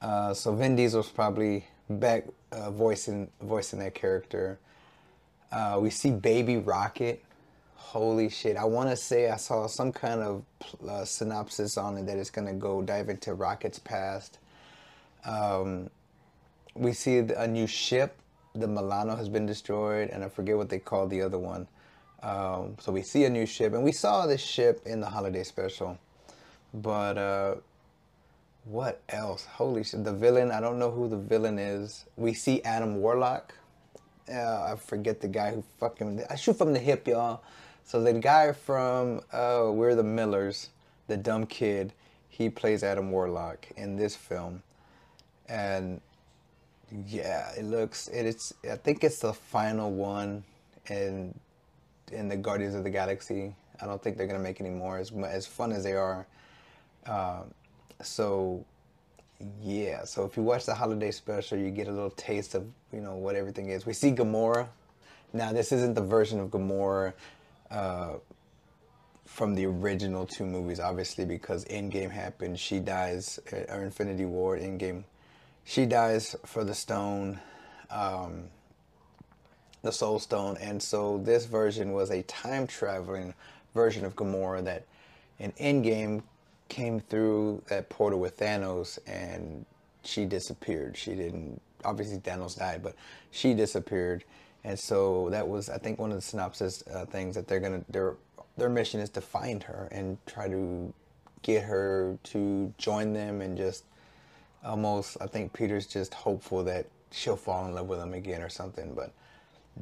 Uh, 0.03 0.35
so 0.35 0.55
Vin 0.55 0.77
Diesel's 0.77 1.09
probably 1.09 1.65
back 1.89 2.25
uh, 2.53 2.71
voicing 2.71 3.31
voicing 3.41 3.79
that 3.79 3.95
character. 3.95 4.59
Uh, 5.51 5.79
we 5.81 5.91
see 5.91 6.11
Baby 6.11 6.57
Rocket. 6.57 7.25
Holy 7.77 8.29
shit! 8.29 8.57
I 8.57 8.65
want 8.65 8.91
to 8.91 8.97
say 8.97 9.31
I 9.31 9.37
saw 9.37 9.67
some 9.67 9.93
kind 9.93 10.21
of 10.21 10.45
uh, 10.87 11.05
synopsis 11.05 11.79
on 11.79 11.97
it 11.97 12.07
that 12.07 12.19
it's 12.19 12.31
gonna 12.31 12.53
go 12.53 12.83
dive 12.83 13.09
into 13.09 13.35
Rocket's 13.35 13.79
past. 13.79 14.39
Um, 15.25 15.91
we 16.75 16.93
see 16.93 17.19
a 17.19 17.47
new 17.47 17.67
ship. 17.67 18.19
The 18.59 18.67
Milano 18.67 19.15
has 19.15 19.29
been 19.29 19.47
destroyed, 19.47 20.11
and 20.11 20.25
I 20.25 20.29
forget 20.29 20.57
what 20.57 20.69
they 20.69 20.79
called 20.79 21.11
the 21.11 21.23
other 21.23 21.39
one. 21.39 21.69
Um, 22.23 22.77
so 22.81 22.91
we 22.91 23.03
see 23.03 23.25
a 23.25 23.31
new 23.31 23.47
ship, 23.47 23.73
and 23.73 23.85
we 23.85 23.93
saw 23.93 24.27
this 24.27 24.41
ship 24.41 24.83
in 24.85 25.01
the 25.01 25.07
holiday 25.07 25.45
special. 25.45 25.99
But 26.75 27.17
uh, 27.17 27.55
what 28.65 29.01
else? 29.09 29.47
Holy 29.47 29.85
shit! 29.85 30.03
The 30.05 30.13
villain. 30.13 30.51
I 30.51 30.61
don't 30.61 30.79
know 30.79 30.91
who 30.91 31.09
the 31.09 31.17
villain 31.17 31.59
is. 31.59 32.05
We 32.17 32.35
see 32.35 32.63
Adam 32.63 33.01
Warlock. 33.01 33.55
Uh, 34.31 34.73
I 34.73 34.77
forget 34.77 35.21
the 35.21 35.29
guy 35.29 35.53
who 35.53 35.63
fucking. 35.79 36.25
I 36.29 36.35
shoot 36.35 36.59
from 36.59 36.73
the 36.73 36.81
hip, 36.81 37.07
y'all. 37.07 37.43
So 37.85 38.03
the 38.03 38.13
guy 38.13 38.53
from 38.53 39.23
uh, 39.33 39.71
We're 39.73 39.95
the 39.95 40.03
Millers, 40.03 40.69
the 41.07 41.17
dumb 41.17 41.47
kid, 41.47 41.93
he 42.29 42.51
plays 42.51 42.83
Adam 42.83 43.11
Warlock 43.11 43.67
in 43.77 43.97
this 43.97 44.15
film, 44.15 44.63
and 45.49 46.01
yeah, 47.07 47.51
it 47.57 47.65
looks. 47.65 48.09
It, 48.09 48.27
it's. 48.27 48.55
I 48.71 48.77
think 48.77 49.05
it's 49.05 49.21
the 49.21 49.33
final 49.33 49.91
one, 49.91 50.45
and 50.89 51.39
in 52.13 52.29
the 52.29 52.37
Guardians 52.37 52.75
of 52.75 52.85
the 52.85 52.91
Galaxy. 52.91 53.55
I 53.81 53.87
don't 53.87 54.03
think 54.03 54.17
they're 54.17 54.27
gonna 54.27 54.39
make 54.39 54.61
any 54.61 54.71
more. 54.71 54.99
As 54.99 55.13
as 55.13 55.47
fun 55.47 55.73
as 55.73 55.85
they 55.85 55.93
are, 55.93 56.27
um, 57.07 57.53
so 58.03 58.65
yeah. 59.63 60.05
So 60.05 60.25
if 60.25 60.37
you 60.37 60.43
watch 60.43 60.67
the 60.67 60.75
holiday 60.75 61.11
special, 61.11 61.59
you 61.59 61.71
get 61.71 61.89
a 61.89 61.93
little 61.93 62.11
taste 62.11 62.55
of 62.55 62.67
you 62.93 63.01
know 63.01 63.15
what 63.15 63.37
everything 63.37 63.69
is. 63.69 63.87
We 63.87 63.93
see 63.93 64.11
Gamora. 64.11 64.69
Now 65.33 65.53
this 65.53 65.73
isn't 65.73 65.95
the 65.95 66.03
version 66.03 66.41
of 66.41 66.49
Gamora 66.49 67.13
uh, 67.71 68.15
from 69.27 69.55
the 69.55 69.67
original 69.67 70.27
two 70.27 70.47
movies, 70.47 70.81
obviously, 70.81 71.25
because 71.25 71.65
Endgame 71.67 72.11
happened. 72.11 72.59
She 72.59 72.81
dies, 72.81 73.39
or 73.69 73.85
Infinity 73.85 74.25
War, 74.25 74.57
Endgame. 74.57 75.05
She 75.69 75.85
dies 75.85 76.35
for 76.47 76.65
the 76.65 76.75
stone. 76.75 77.41
Um, 77.91 78.45
the 79.83 79.93
Soul 79.93 80.19
Stone, 80.19 80.57
and 80.61 80.83
so 80.83 81.19
this 81.19 81.45
version 81.45 81.93
was 81.93 82.11
a 82.11 82.23
time 82.23 82.67
traveling 82.67 83.35
version 83.75 84.07
of 84.07 84.17
Gamora 84.17 84.65
that 84.65 84.85
in 85.39 85.53
Endgame 85.53 86.23
came 86.71 87.01
through 87.01 87.63
that 87.69 87.91
portal 87.91 88.19
with 88.19 88.39
Thanos, 88.39 88.99
and 89.07 89.67
she 90.03 90.25
disappeared. 90.25 90.97
She 90.97 91.15
didn't. 91.15 91.61
Obviously, 91.85 92.17
Thanos 92.19 92.59
died, 92.59 92.83
but 92.83 92.95
she 93.31 93.53
disappeared, 93.53 94.25
and 94.65 94.79
so 94.79 95.29
that 95.31 95.47
was, 95.47 95.69
I 95.69 95.77
think, 95.77 95.99
one 95.99 96.11
of 96.11 96.17
the 96.17 96.23
synopsis 96.23 96.83
uh, 96.93 97.05
things 97.05 97.35
that 97.35 97.47
they're 97.47 97.61
gonna 97.61 97.85
their 97.91 98.15
their 98.57 98.71
mission 98.71 99.01
is 99.01 99.11
to 99.11 99.21
find 99.21 99.63
her 99.65 99.89
and 99.93 100.17
try 100.27 100.49
to 100.49 100.95
get 101.43 101.65
her 101.65 102.19
to 102.25 102.73
join 102.79 103.13
them, 103.13 103.43
and 103.43 103.57
just 103.59 103.85
almost, 104.65 105.17
I 105.21 105.27
think 105.27 105.53
Peter's 105.53 105.87
just 105.87 106.15
hopeful 106.15 106.65
that 106.65 106.87
she'll 107.11 107.37
fall 107.37 107.67
in 107.67 107.75
love 107.75 107.87
with 107.87 108.01
him 108.01 108.15
again 108.15 108.43
or 108.43 108.49
something, 108.49 108.95
but 108.95 109.13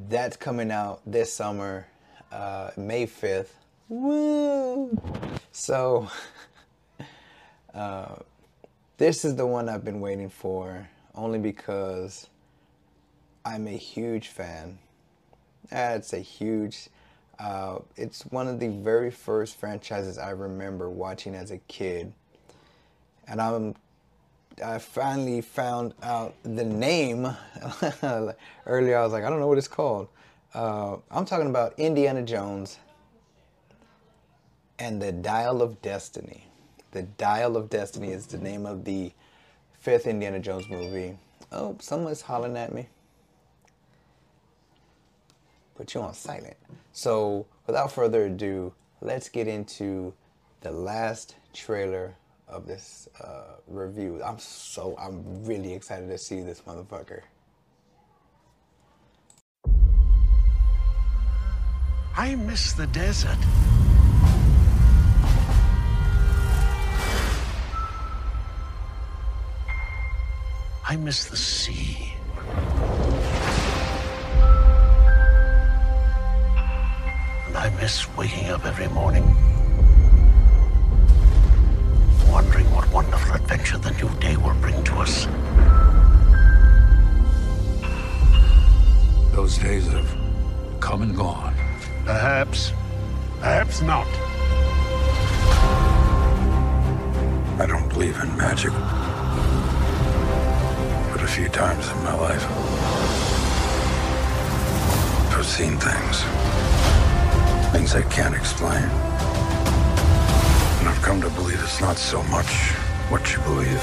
that's 0.09 0.37
coming 0.37 0.71
out 0.71 1.01
this 1.07 1.33
summer, 1.33 1.87
uh, 2.31 2.71
May 2.77 3.07
5th. 3.07 3.49
Woo! 3.89 5.01
So, 5.53 6.11
uh, 7.75 8.17
this 8.99 9.25
is 9.25 9.37
the 9.37 9.47
one 9.47 9.69
I've 9.69 9.85
been 9.85 10.01
waiting 10.01 10.29
for, 10.29 10.89
only 11.15 11.39
because 11.39 12.29
I'm 13.45 13.67
a 13.67 13.77
huge 13.77 14.29
fan. 14.29 14.79
That's 15.71 16.13
a 16.13 16.19
huge. 16.19 16.89
Uh, 17.39 17.79
it's 17.97 18.23
one 18.27 18.49
of 18.49 18.61
the 18.61 18.69
very 18.69 19.11
first 19.11 19.57
franchises 19.57 20.19
I 20.19 20.31
remember 20.31 20.89
watching 20.89 21.35
as 21.35 21.51
a 21.51 21.59
kid, 21.59 22.13
and 23.29 23.41
I'm 23.41 23.75
I 24.65 24.79
finally 24.79 25.43
found 25.43 25.93
out 26.03 26.35
the 26.43 26.65
name 26.65 27.27
earlier. 28.67 28.99
I 28.99 29.03
was 29.03 29.13
like, 29.13 29.25
I 29.25 29.29
don't 29.29 29.39
know 29.39 29.47
what 29.47 29.59
it's 29.59 29.69
called. 29.69 30.09
Uh, 30.55 30.97
I'm 31.11 31.27
talking 31.27 31.49
about 31.49 31.79
Indiana 31.79 32.23
Jones 32.23 32.79
and 34.79 35.01
the 35.01 35.13
Dial 35.13 35.61
of 35.61 35.83
Destiny. 35.83 36.47
The 36.93 37.03
Dial 37.03 37.57
of 37.57 37.69
Destiny 37.69 38.09
is 38.09 38.27
the 38.27 38.39
name 38.39 38.65
of 38.65 38.85
the 38.85 39.13
fifth 39.79 40.07
Indiana 40.07 40.39
Jones 40.39 40.69
movie. 40.71 41.19
Oh, 41.53 41.77
someone's 41.81 42.23
hollering 42.23 42.57
at 42.57 42.73
me. 42.73 42.89
Put 45.75 45.93
you 45.93 46.01
on 46.01 46.15
silent. 46.15 46.57
So, 46.93 47.45
without 47.67 47.93
further 47.93 48.25
ado, 48.25 48.73
let's 49.03 49.29
get 49.29 49.47
into 49.47 50.15
the 50.63 50.71
last 50.71 51.37
trailer 51.53 52.15
of 52.49 52.67
this 52.67 53.09
uh, 53.21 53.57
review. 53.67 54.23
I'm 54.23 54.39
so 54.39 54.97
I'm 54.99 55.45
really 55.45 55.75
excited 55.75 56.09
to 56.09 56.19
see 56.19 56.43
this 56.43 56.63
motherfucker. 56.63 57.23
I 62.17 62.35
miss 62.35 62.73
the 62.73 62.87
desert. 62.87 63.37
I 70.89 70.97
miss 70.97 71.27
the 71.27 71.37
sea. 71.37 72.13
And 77.47 77.57
I 77.57 77.71
miss 77.81 78.09
waking 78.17 78.49
up 78.51 78.65
every 78.65 78.89
morning 78.89 79.56
wondering 82.37 82.71
what 82.71 82.87
wonderful 82.93 83.35
adventure 83.35 83.79
the 83.79 83.91
new 83.93 84.11
day 84.21 84.37
will 84.37 84.53
bring 84.61 84.85
to 84.85 84.95
us. 84.97 85.27
Those 89.35 89.57
days 89.57 89.87
have 89.87 90.15
come 90.79 91.01
and 91.01 91.17
gone. 91.17 91.55
Perhaps. 92.05 92.75
Perhaps 93.41 93.81
not. 93.81 94.07
I 97.59 97.65
don't 97.67 97.89
believe 97.89 98.19
in 98.21 98.37
magic. 98.37 98.73
But 101.13 101.23
a 101.23 101.27
few 101.37 101.49
times 101.49 101.89
in 101.89 102.05
my 102.05 102.17
life, 102.21 102.45
I've 105.33 105.47
seen 105.47 105.79
things. 105.79 106.17
Things 107.73 107.95
I 107.95 108.03
can't 108.11 108.35
explain. 108.35 109.36
Come 111.17 111.31
to 111.31 111.41
believe 111.41 111.59
it's 111.63 111.81
not 111.81 111.97
so 111.97 112.23
much 112.25 112.73
what 113.09 113.33
you 113.33 113.41
believe. 113.41 113.81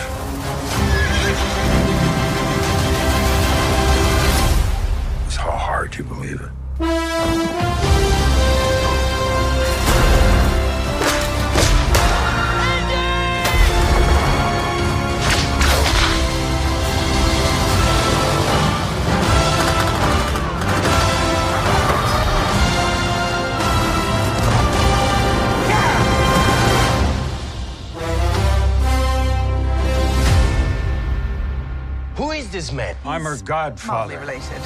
I'm 33.25 33.37
her 33.37 33.43
godfather. 33.45 34.19
related. 34.19 34.61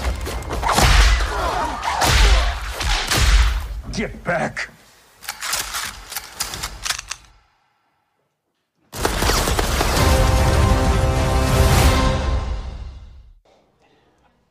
Get 3.94 4.24
back! 4.24 4.72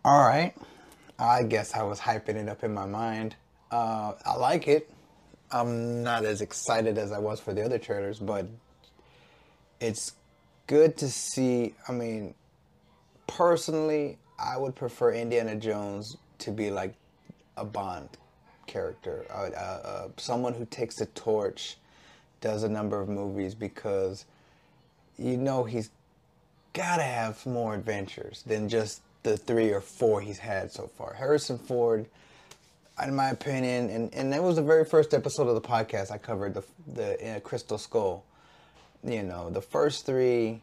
All 0.04 0.24
right. 0.24 0.54
I 1.18 1.42
guess 1.42 1.74
I 1.74 1.82
was 1.82 1.98
hyping 1.98 2.36
it 2.36 2.48
up 2.48 2.62
in 2.62 2.72
my 2.72 2.86
mind. 2.86 3.34
Uh, 3.72 4.12
I 4.24 4.36
like 4.36 4.68
it. 4.68 4.88
I'm 5.50 6.04
not 6.04 6.24
as 6.24 6.42
excited 6.42 6.96
as 6.96 7.10
I 7.10 7.18
was 7.18 7.40
for 7.40 7.52
the 7.52 7.64
other 7.64 7.78
trailers, 7.78 8.20
but 8.20 8.46
it's 9.80 10.12
good 10.68 10.96
to 10.98 11.08
see. 11.08 11.74
I 11.88 11.92
mean, 11.92 12.36
personally, 13.26 14.18
I 14.38 14.56
would 14.56 14.74
prefer 14.74 15.12
Indiana 15.12 15.56
Jones 15.56 16.16
to 16.38 16.50
be 16.50 16.70
like 16.70 16.94
a 17.56 17.64
Bond 17.64 18.08
character, 18.66 19.24
uh, 19.30 19.50
uh, 19.56 19.88
uh, 19.88 20.08
someone 20.16 20.54
who 20.54 20.66
takes 20.66 20.96
the 20.96 21.06
torch, 21.06 21.76
does 22.40 22.62
a 22.62 22.68
number 22.68 23.00
of 23.00 23.08
movies 23.08 23.54
because 23.54 24.26
you 25.18 25.36
know 25.36 25.64
he's 25.64 25.90
got 26.72 26.96
to 26.96 27.02
have 27.02 27.44
more 27.46 27.74
adventures 27.74 28.42
than 28.46 28.68
just 28.68 29.00
the 29.22 29.36
three 29.36 29.70
or 29.70 29.80
four 29.80 30.20
he's 30.20 30.38
had 30.38 30.70
so 30.70 30.88
far. 30.98 31.14
Harrison 31.14 31.58
Ford, 31.58 32.06
in 33.02 33.16
my 33.16 33.30
opinion, 33.30 33.88
and, 33.90 34.14
and 34.14 34.32
that 34.32 34.42
was 34.42 34.56
the 34.56 34.62
very 34.62 34.84
first 34.84 35.14
episode 35.14 35.48
of 35.48 35.54
the 35.54 35.60
podcast 35.60 36.10
I 36.10 36.18
covered 36.18 36.54
the 36.54 36.64
the 36.86 37.36
uh, 37.36 37.40
Crystal 37.40 37.78
Skull. 37.78 38.24
You 39.02 39.22
know, 39.22 39.50
the 39.50 39.62
first 39.62 40.04
three, 40.04 40.60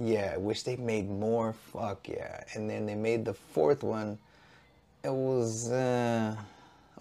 yeah, 0.00 0.32
I 0.34 0.38
wish 0.38 0.62
they 0.62 0.76
made 0.76 1.10
more. 1.10 1.52
Fuck 1.52 2.08
yeah, 2.08 2.42
and 2.54 2.68
then 2.68 2.86
they 2.86 2.94
made 2.94 3.24
the 3.24 3.34
fourth 3.34 3.82
one. 3.82 4.18
It 5.04 5.12
was 5.12 5.70
uh, 5.70 6.34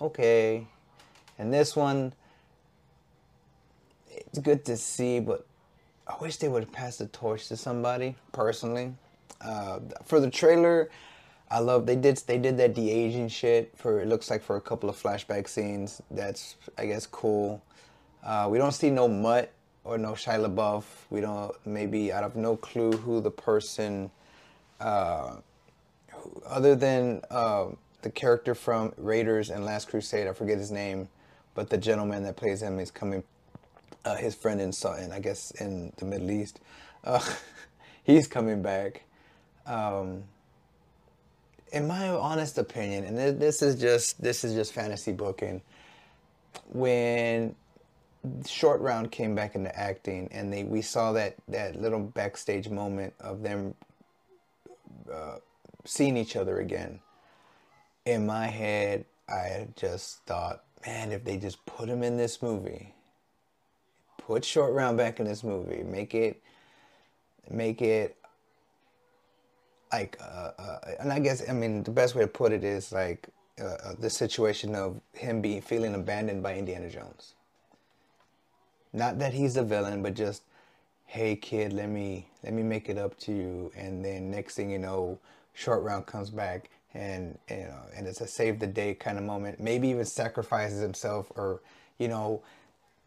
okay, 0.01 0.67
and 1.37 1.53
this 1.53 1.75
one, 1.75 2.13
it's 4.09 4.39
good 4.39 4.65
to 4.65 4.75
see, 4.75 5.19
but 5.21 5.45
I 6.07 6.15
wish 6.19 6.37
they 6.37 6.49
would 6.49 6.63
have 6.63 6.73
passed 6.73 6.99
the 6.99 7.07
torch 7.07 7.47
to 7.47 7.57
somebody 7.57 8.15
personally. 8.33 8.93
Uh, 9.39 9.79
for 10.03 10.19
the 10.19 10.29
trailer, 10.29 10.89
I 11.49 11.59
love 11.59 11.85
they 11.85 11.95
did 11.95 12.17
they 12.27 12.37
did 12.37 12.57
that 12.57 12.73
de 12.73 12.91
aging 12.91 13.29
shit 13.29 13.71
for 13.77 14.01
it 14.01 14.09
looks 14.09 14.29
like 14.29 14.43
for 14.43 14.57
a 14.57 14.61
couple 14.61 14.89
of 14.89 15.01
flashback 15.01 15.47
scenes. 15.47 16.01
That's 16.11 16.55
I 16.77 16.85
guess 16.85 17.07
cool. 17.07 17.61
Uh, 18.23 18.49
we 18.51 18.57
don't 18.57 18.73
see 18.73 18.89
no 18.89 19.07
Mutt 19.07 19.53
or 19.83 19.97
no 19.97 20.13
Shia 20.13 20.45
LaBeouf. 20.45 20.83
We 21.09 21.21
don't 21.21 21.53
maybe 21.65 22.11
I 22.13 22.21
have 22.21 22.35
no 22.35 22.55
clue 22.55 22.91
who 22.91 23.21
the 23.21 23.31
person, 23.31 24.11
uh, 24.79 25.35
who, 26.11 26.41
other 26.45 26.75
than 26.75 27.21
uh, 27.29 27.67
the 28.01 28.09
character 28.09 28.55
from 28.55 28.93
Raiders 28.97 29.49
and 29.49 29.65
Last 29.65 29.89
Crusade. 29.89 30.27
I 30.27 30.33
forget 30.33 30.57
his 30.57 30.71
name, 30.71 31.09
but 31.55 31.69
the 31.69 31.77
gentleman 31.77 32.23
that 32.23 32.37
plays 32.37 32.61
him 32.61 32.79
is 32.79 32.91
coming. 32.91 33.23
Uh, 34.05 34.15
his 34.15 34.33
friend 34.33 34.61
in, 34.61 34.71
in 35.03 35.11
I 35.11 35.19
guess 35.19 35.51
in 35.51 35.91
the 35.97 36.05
Middle 36.05 36.31
East. 36.31 36.61
Uh, 37.03 37.19
he's 38.03 38.27
coming 38.27 38.61
back. 38.61 39.03
Um, 39.65 40.23
in 41.71 41.87
my 41.87 42.09
honest 42.09 42.57
opinion, 42.57 43.03
and 43.03 43.39
this 43.39 43.61
is 43.61 43.75
just 43.75 44.21
this 44.21 44.43
is 44.43 44.53
just 44.53 44.73
fantasy 44.73 45.11
booking. 45.11 45.61
When 46.71 47.55
Short 48.45 48.81
Round 48.81 49.11
came 49.11 49.33
back 49.33 49.55
into 49.55 49.77
acting, 49.77 50.27
and 50.31 50.51
they 50.51 50.63
we 50.63 50.81
saw 50.81 51.13
that 51.13 51.35
that 51.47 51.81
little 51.81 51.99
backstage 51.99 52.69
moment 52.69 53.13
of 53.19 53.41
them 53.41 53.75
uh, 55.11 55.37
seeing 55.85 56.17
each 56.17 56.35
other 56.35 56.59
again. 56.59 56.99
In 58.05 58.25
my 58.25 58.47
head, 58.47 59.05
I 59.27 59.67
just 59.75 60.25
thought, 60.25 60.63
man, 60.85 61.11
if 61.11 61.23
they 61.23 61.37
just 61.37 61.65
put 61.65 61.87
him 61.87 62.03
in 62.03 62.17
this 62.17 62.41
movie, 62.41 62.93
put 64.17 64.43
Short 64.43 64.73
Round 64.73 64.97
back 64.97 65.19
in 65.19 65.25
this 65.25 65.43
movie, 65.43 65.83
make 65.83 66.13
it, 66.13 66.41
make 67.49 67.81
it 67.81 68.17
like, 69.91 70.17
uh, 70.21 70.51
uh, 70.57 70.79
and 70.99 71.11
I 71.11 71.19
guess 71.19 71.47
I 71.49 71.53
mean 71.53 71.83
the 71.83 71.91
best 71.91 72.15
way 72.15 72.23
to 72.23 72.27
put 72.27 72.51
it 72.51 72.63
is 72.63 72.91
like 72.91 73.27
uh, 73.59 73.65
uh, 73.65 73.93
the 73.99 74.09
situation 74.09 74.75
of 74.75 74.99
him 75.13 75.41
being 75.41 75.61
feeling 75.61 75.95
abandoned 75.95 76.43
by 76.43 76.55
Indiana 76.55 76.89
Jones. 76.89 77.33
Not 78.93 79.19
that 79.19 79.33
he's 79.33 79.55
the 79.55 79.63
villain, 79.63 80.01
but 80.01 80.15
just, 80.15 80.43
hey 81.05 81.35
kid, 81.35 81.73
let 81.73 81.89
me 81.89 82.27
let 82.43 82.53
me 82.53 82.63
make 82.63 82.89
it 82.89 82.97
up 82.97 83.17
to 83.19 83.31
you, 83.31 83.71
and 83.75 84.03
then 84.03 84.31
next 84.31 84.55
thing 84.55 84.69
you 84.69 84.79
know, 84.79 85.19
short 85.53 85.83
round 85.83 86.05
comes 86.05 86.29
back, 86.29 86.69
and 86.93 87.37
you 87.49 87.57
know, 87.57 87.81
and 87.95 88.07
it's 88.07 88.21
a 88.21 88.27
save 88.27 88.59
the 88.59 88.67
day 88.67 88.93
kind 88.93 89.17
of 89.17 89.23
moment. 89.23 89.59
Maybe 89.59 89.89
even 89.89 90.05
sacrifices 90.05 90.81
himself, 90.81 91.31
or 91.35 91.61
you 91.97 92.07
know, 92.07 92.41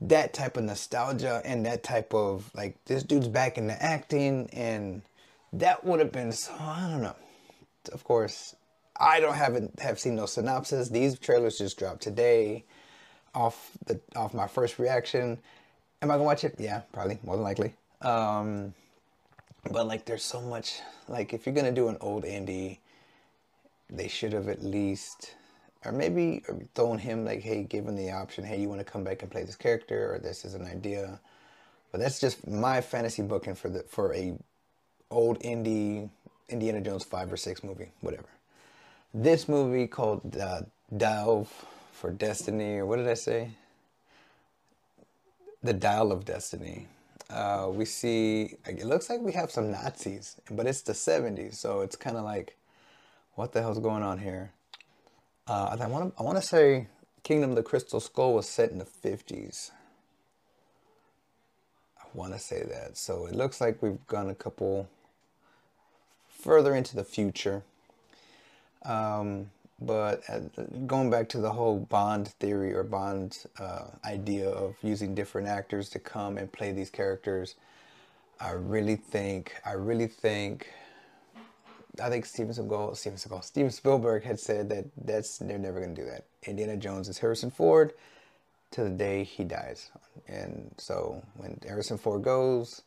that 0.00 0.32
type 0.32 0.56
of 0.56 0.64
nostalgia 0.64 1.40
and 1.44 1.64
that 1.66 1.82
type 1.82 2.12
of 2.12 2.50
like 2.54 2.76
this 2.86 3.02
dude's 3.02 3.28
back 3.28 3.56
into 3.56 3.80
acting 3.82 4.48
and 4.52 5.02
that 5.52 5.84
would 5.84 6.00
have 6.00 6.12
been 6.12 6.32
so 6.32 6.52
I 6.58 6.88
don't 6.90 7.02
know. 7.02 7.16
Of 7.92 8.04
course, 8.04 8.56
I 8.98 9.20
don't 9.20 9.34
haven't 9.34 9.80
have 9.80 9.98
seen 9.98 10.16
no 10.16 10.26
synopsis. 10.26 10.88
These 10.88 11.18
trailers 11.18 11.58
just 11.58 11.78
dropped 11.78 12.02
today, 12.02 12.64
off 13.34 13.70
the 13.86 14.00
off 14.16 14.34
my 14.34 14.46
first 14.46 14.78
reaction. 14.78 15.38
Am 16.02 16.10
I 16.10 16.14
gonna 16.14 16.24
watch 16.24 16.42
it? 16.42 16.56
Yeah, 16.58 16.82
probably 16.92 17.18
more 17.22 17.36
than 17.36 17.44
likely. 17.44 17.74
Um, 18.00 18.74
but 19.70 19.86
like, 19.86 20.04
there's 20.04 20.24
so 20.24 20.40
much. 20.40 20.80
Like, 21.08 21.32
if 21.32 21.46
you're 21.46 21.54
gonna 21.54 21.70
do 21.70 21.88
an 21.88 21.96
old 22.00 22.24
indie, 22.24 22.78
they 23.88 24.08
should 24.08 24.32
have 24.32 24.48
at 24.48 24.64
least, 24.64 25.36
or 25.84 25.92
maybe 25.92 26.42
thrown 26.74 26.98
him 26.98 27.24
like, 27.24 27.42
hey, 27.42 27.62
given 27.62 27.94
the 27.94 28.10
option, 28.10 28.42
hey, 28.42 28.60
you 28.60 28.68
want 28.68 28.80
to 28.80 28.84
come 28.84 29.04
back 29.04 29.22
and 29.22 29.30
play 29.30 29.44
this 29.44 29.54
character, 29.54 30.12
or 30.14 30.18
this 30.18 30.44
is 30.44 30.54
an 30.54 30.66
idea. 30.66 31.20
But 31.92 32.00
that's 32.00 32.18
just 32.18 32.48
my 32.48 32.80
fantasy 32.80 33.22
booking 33.22 33.54
for 33.54 33.68
the 33.68 33.84
for 33.84 34.12
a 34.12 34.36
old 35.08 35.38
indie 35.40 36.10
Indiana 36.48 36.80
Jones 36.80 37.04
5 37.04 37.32
or 37.32 37.36
6 37.36 37.62
movie, 37.62 37.92
whatever. 38.00 38.28
This 39.14 39.48
movie 39.48 39.86
called 39.86 40.36
uh, 40.36 40.62
Dial 40.96 41.46
for 41.92 42.10
Destiny, 42.10 42.78
or 42.78 42.86
what 42.86 42.96
did 42.96 43.08
I 43.08 43.14
say? 43.14 43.50
The 45.62 45.72
Dial 45.72 46.10
of 46.10 46.24
Destiny. 46.24 46.88
Uh, 47.30 47.68
we 47.70 47.84
see, 47.84 48.56
it 48.66 48.84
looks 48.84 49.08
like 49.08 49.20
we 49.20 49.32
have 49.32 49.50
some 49.50 49.70
Nazis, 49.70 50.36
but 50.50 50.66
it's 50.66 50.82
the 50.82 50.92
70s, 50.92 51.54
so 51.54 51.80
it's 51.80 51.96
kind 51.96 52.16
of 52.16 52.24
like, 52.24 52.56
what 53.36 53.52
the 53.52 53.62
hell's 53.62 53.78
going 53.78 54.02
on 54.02 54.18
here? 54.18 54.52
Uh, 55.46 55.76
I 55.80 55.86
want 55.86 56.14
to 56.14 56.20
I 56.20 56.24
want 56.24 56.36
to 56.36 56.42
say 56.42 56.86
Kingdom 57.22 57.50
of 57.50 57.56
the 57.56 57.62
Crystal 57.62 58.00
Skull 58.00 58.34
was 58.34 58.48
set 58.48 58.70
in 58.70 58.78
the 58.78 58.84
50s. 58.84 59.70
I 61.98 62.04
want 62.14 62.32
to 62.32 62.38
say 62.38 62.62
that. 62.62 62.96
So 62.96 63.26
it 63.26 63.34
looks 63.34 63.60
like 63.60 63.82
we've 63.82 64.06
gone 64.06 64.30
a 64.30 64.34
couple 64.34 64.88
further 66.28 66.74
into 66.74 66.94
the 66.94 67.04
future. 67.04 67.62
Um, 68.84 69.50
but 69.86 70.22
uh, 70.28 70.40
going 70.86 71.10
back 71.10 71.28
to 71.30 71.38
the 71.38 71.50
whole 71.50 71.78
Bond 71.78 72.28
theory 72.28 72.74
or 72.74 72.82
Bond 72.82 73.44
uh, 73.58 73.86
idea 74.04 74.48
of 74.48 74.76
using 74.82 75.14
different 75.14 75.48
actors 75.48 75.88
to 75.90 75.98
come 75.98 76.38
and 76.38 76.50
play 76.52 76.72
these 76.72 76.90
characters, 76.90 77.56
I 78.40 78.52
really 78.52 78.96
think, 78.96 79.54
I 79.64 79.72
really 79.72 80.06
think, 80.06 80.68
I 82.02 82.08
think 82.08 82.26
Steven 82.26 82.52
Seagal, 82.52 82.96
Steven 82.96 83.18
Seagal, 83.18 83.44
Steven 83.44 83.70
Spielberg 83.70 84.24
had 84.24 84.40
said 84.40 84.68
that 84.70 84.86
that's 85.04 85.38
they're 85.38 85.58
never 85.58 85.80
going 85.80 85.94
to 85.94 86.00
do 86.00 86.08
that. 86.08 86.24
Indiana 86.44 86.76
Jones 86.76 87.08
is 87.08 87.18
Harrison 87.18 87.50
Ford 87.50 87.92
to 88.72 88.84
the 88.84 88.90
day 88.90 89.24
he 89.24 89.44
dies, 89.44 89.90
and 90.26 90.74
so 90.78 91.22
when 91.36 91.58
Harrison 91.66 91.98
Ford 91.98 92.22
goes, 92.22 92.82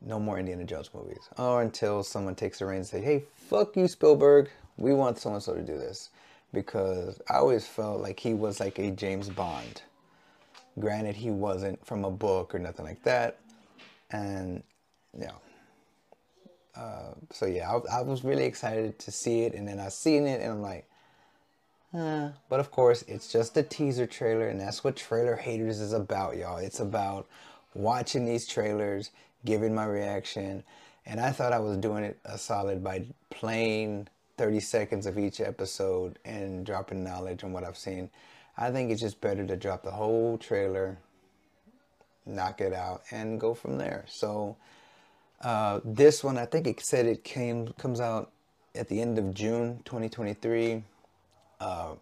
no 0.00 0.20
more 0.20 0.38
Indiana 0.38 0.64
Jones 0.64 0.90
movies. 0.94 1.28
Or 1.36 1.62
until 1.62 2.02
someone 2.02 2.34
takes 2.34 2.60
the 2.60 2.66
reins 2.66 2.92
and 2.92 3.02
say, 3.02 3.04
hey, 3.04 3.24
fuck 3.34 3.76
you, 3.76 3.88
Spielberg. 3.88 4.48
We 4.78 4.94
want 4.94 5.18
so 5.18 5.32
and 5.32 5.42
so 5.42 5.54
to 5.54 5.62
do 5.62 5.76
this. 5.76 6.10
Because 6.52 7.20
I 7.28 7.34
always 7.34 7.66
felt 7.66 8.00
like 8.00 8.18
he 8.18 8.32
was 8.32 8.58
like 8.58 8.78
a 8.78 8.90
James 8.90 9.28
Bond. 9.28 9.82
Granted, 10.78 11.16
he 11.16 11.30
wasn't 11.30 11.84
from 11.84 12.04
a 12.04 12.10
book 12.10 12.54
or 12.54 12.58
nothing 12.58 12.86
like 12.86 13.02
that. 13.02 13.38
And, 14.10 14.62
you 15.12 15.26
know. 15.26 15.34
Uh, 16.74 17.14
so 17.32 17.44
yeah, 17.46 17.70
I, 17.70 17.98
I, 17.98 18.02
was 18.02 18.22
really 18.22 18.44
excited 18.44 18.98
to 19.00 19.10
see 19.10 19.42
it. 19.42 19.54
And 19.54 19.66
then 19.66 19.80
I 19.80 19.88
seen 19.88 20.26
it 20.26 20.40
and 20.40 20.52
I'm 20.52 20.62
like, 20.62 20.88
uh, 21.94 22.30
but 22.48 22.60
of 22.60 22.70
course, 22.70 23.02
it's 23.08 23.32
just 23.32 23.56
a 23.56 23.62
teaser 23.62 24.06
trailer, 24.06 24.48
and 24.48 24.60
that's 24.60 24.84
what 24.84 24.94
trailer 24.94 25.36
haters 25.36 25.80
is 25.80 25.92
about, 25.92 26.36
y'all. 26.36 26.58
It's 26.58 26.80
about 26.80 27.26
watching 27.74 28.26
these 28.26 28.46
trailers 28.46 29.10
giving 29.44 29.74
my 29.74 29.86
reaction. 29.86 30.64
And 31.06 31.20
I 31.20 31.30
thought 31.30 31.52
I 31.52 31.58
was 31.58 31.78
doing 31.78 32.04
it 32.04 32.18
a 32.24 32.36
solid 32.36 32.84
by 32.84 33.06
playing 33.30 34.08
30 34.38 34.60
seconds 34.60 35.06
of 35.06 35.18
each 35.18 35.40
episode 35.40 36.18
and 36.24 36.64
dropping 36.64 37.04
knowledge 37.04 37.44
on 37.44 37.52
what 37.52 37.64
I've 37.64 37.76
seen. 37.76 38.10
I 38.56 38.70
think 38.70 38.90
it's 38.90 39.00
just 39.00 39.20
better 39.20 39.46
to 39.46 39.56
drop 39.56 39.82
the 39.82 39.90
whole 39.90 40.38
trailer, 40.38 40.98
knock 42.24 42.60
it 42.60 42.72
out, 42.72 43.02
and 43.10 43.38
go 43.38 43.54
from 43.54 43.78
there. 43.78 44.04
So 44.08 44.56
uh, 45.42 45.80
this 45.84 46.24
one, 46.24 46.38
I 46.38 46.46
think 46.46 46.66
it 46.66 46.80
said 46.80 47.06
it 47.06 47.24
came 47.24 47.68
comes 47.78 48.00
out 48.00 48.32
at 48.74 48.88
the 48.88 49.00
end 49.00 49.18
of 49.18 49.34
June 49.34 49.80
2023. 49.84 50.82
Uh, 51.60 51.94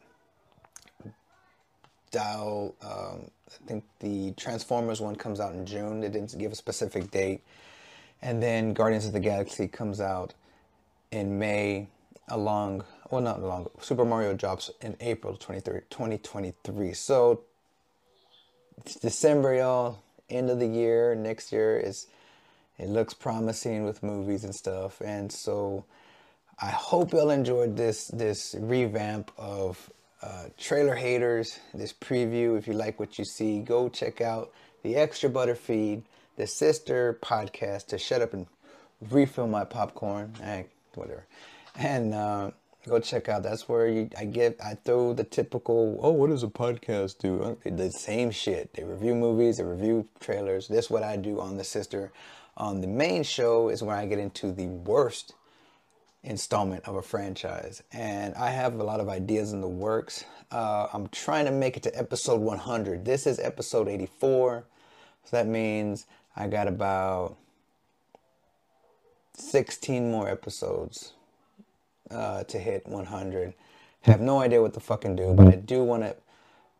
dial. 2.11 2.75
Um, 2.83 3.31
I 3.49 3.69
think 3.69 3.85
the 4.01 4.33
Transformers 4.33 5.01
one 5.01 5.17
comes 5.17 5.41
out 5.41 5.55
in 5.55 5.67
June. 5.67 6.01
They 6.01 6.09
didn't 6.09 6.37
give 6.39 6.53
a 6.53 6.57
specific 6.57 7.11
date. 7.11 7.43
And 8.23 8.43
then 8.43 8.73
Guardians 8.73 9.07
of 9.07 9.13
the 9.13 9.21
Galaxy 9.21 9.69
comes 9.69 10.01
out 10.01 10.35
in 11.11 11.39
May, 11.39 11.89
along 12.29 12.85
well, 13.11 13.21
not 13.21 13.43
long. 13.43 13.69
Super 13.81 14.05
Mario 14.05 14.35
drops 14.35 14.71
in 14.81 14.97
April 15.01 15.37
23, 15.37 15.81
2023. 15.91 16.93
So 16.93 17.43
it's 18.79 18.97
December, 18.97 19.55
y'all. 19.55 19.99
End 20.29 20.51
of 20.51 20.59
the 20.59 20.67
year. 20.67 21.15
Next 21.15 21.53
year 21.53 21.79
is 21.79 22.09
it 22.79 22.89
looks 22.89 23.15
promising 23.15 23.85
with 23.85 24.03
movies 24.03 24.45
and 24.45 24.55
stuff. 24.55 25.01
And 25.01 25.31
so 25.31 25.85
I 26.61 26.71
hope 26.71 27.13
y'all 27.13 27.31
enjoyed 27.31 27.77
this 27.77 28.09
this 28.09 28.57
revamp 28.59 29.31
of 29.39 29.91
uh, 30.21 30.47
trailer 30.59 30.97
haters. 30.97 31.61
This 31.73 31.93
preview. 31.93 32.59
If 32.59 32.67
you 32.67 32.73
like 32.73 32.99
what 32.99 33.19
you 33.19 33.25
see, 33.25 33.61
go 33.61 33.89
check 33.89 34.21
out 34.21 34.53
the 34.83 34.97
Extra 34.97 35.31
Butter 35.31 35.55
feed, 35.55 36.03
the 36.37 36.47
sister 36.47 37.19
podcast 37.23 37.87
to 37.89 37.99
shut 37.99 38.21
up 38.21 38.35
and 38.35 38.47
refill 39.11 39.47
my 39.47 39.65
popcorn. 39.65 40.33
Eh, 40.43 40.65
whatever. 40.95 41.25
And 41.79 42.15
uh, 42.15 42.51
go 42.89 42.99
check 43.01 43.29
out. 43.29 43.43
That's 43.43 43.69
where 43.69 43.89
you, 43.89 44.09
I 44.19 44.25
get, 44.25 44.59
I 44.65 44.75
throw 44.75 45.13
the 45.13 45.25
typical, 45.25 45.99
oh, 46.03 46.13
what 46.13 46.31
does 46.31 46.43
a 46.43 46.49
podcast 46.49 47.19
do? 47.19 47.59
The 47.65 47.91
same 47.91 48.31
shit. 48.31 48.73
They 48.75 48.85
review 48.85 49.15
movies, 49.15 49.59
they 49.59 49.65
review 49.65 50.09
trailers. 50.21 50.69
This 50.69 50.87
is 50.87 50.91
what 50.91 51.03
I 51.03 51.17
do 51.17 51.41
on 51.41 51.57
the 51.57 51.65
sister. 51.65 52.13
On 52.57 52.81
the 52.81 52.87
main 52.87 53.23
show 53.23 53.69
is 53.69 53.83
where 53.83 53.97
I 53.97 54.07
get 54.07 54.19
into 54.19 54.51
the 54.53 54.69
worst 54.69 55.35
installment 56.23 56.85
of 56.87 56.97
a 56.97 57.03
franchise. 57.03 57.83
And 57.93 58.35
I 58.35 58.51
have 58.51 58.75
a 58.75 58.85
lot 58.85 59.01
of 59.01 59.09
ideas 59.09 59.53
in 59.53 59.61
the 59.61 59.69
works. 59.69 60.25
Uh, 60.51 60.87
I'm 60.93 61.09
trying 61.09 61.45
to 61.45 61.51
make 61.51 61.77
it 61.77 61.83
to 61.83 61.99
episode 61.99 62.41
100. 62.41 63.05
This 63.05 63.27
is 63.27 63.39
episode 63.39 63.89
84. 63.89 64.65
So 65.25 65.37
that 65.37 65.47
means 65.47 66.07
I 66.35 66.47
got 66.47 66.69
about 66.69 67.37
16 69.35 70.11
more 70.11 70.29
episodes 70.29 71.13
uh, 72.11 72.45
to 72.45 72.59
hit 72.59 72.87
100. 72.87 73.55
Have 74.03 74.21
no 74.21 74.41
idea 74.41 74.63
what 74.63 74.75
to 74.75 74.81
fucking 74.81 75.17
do, 75.17 75.35
but 75.35 75.49
I 75.49 75.57
do 75.57 75.83
want 75.83 76.03
to 76.03 76.17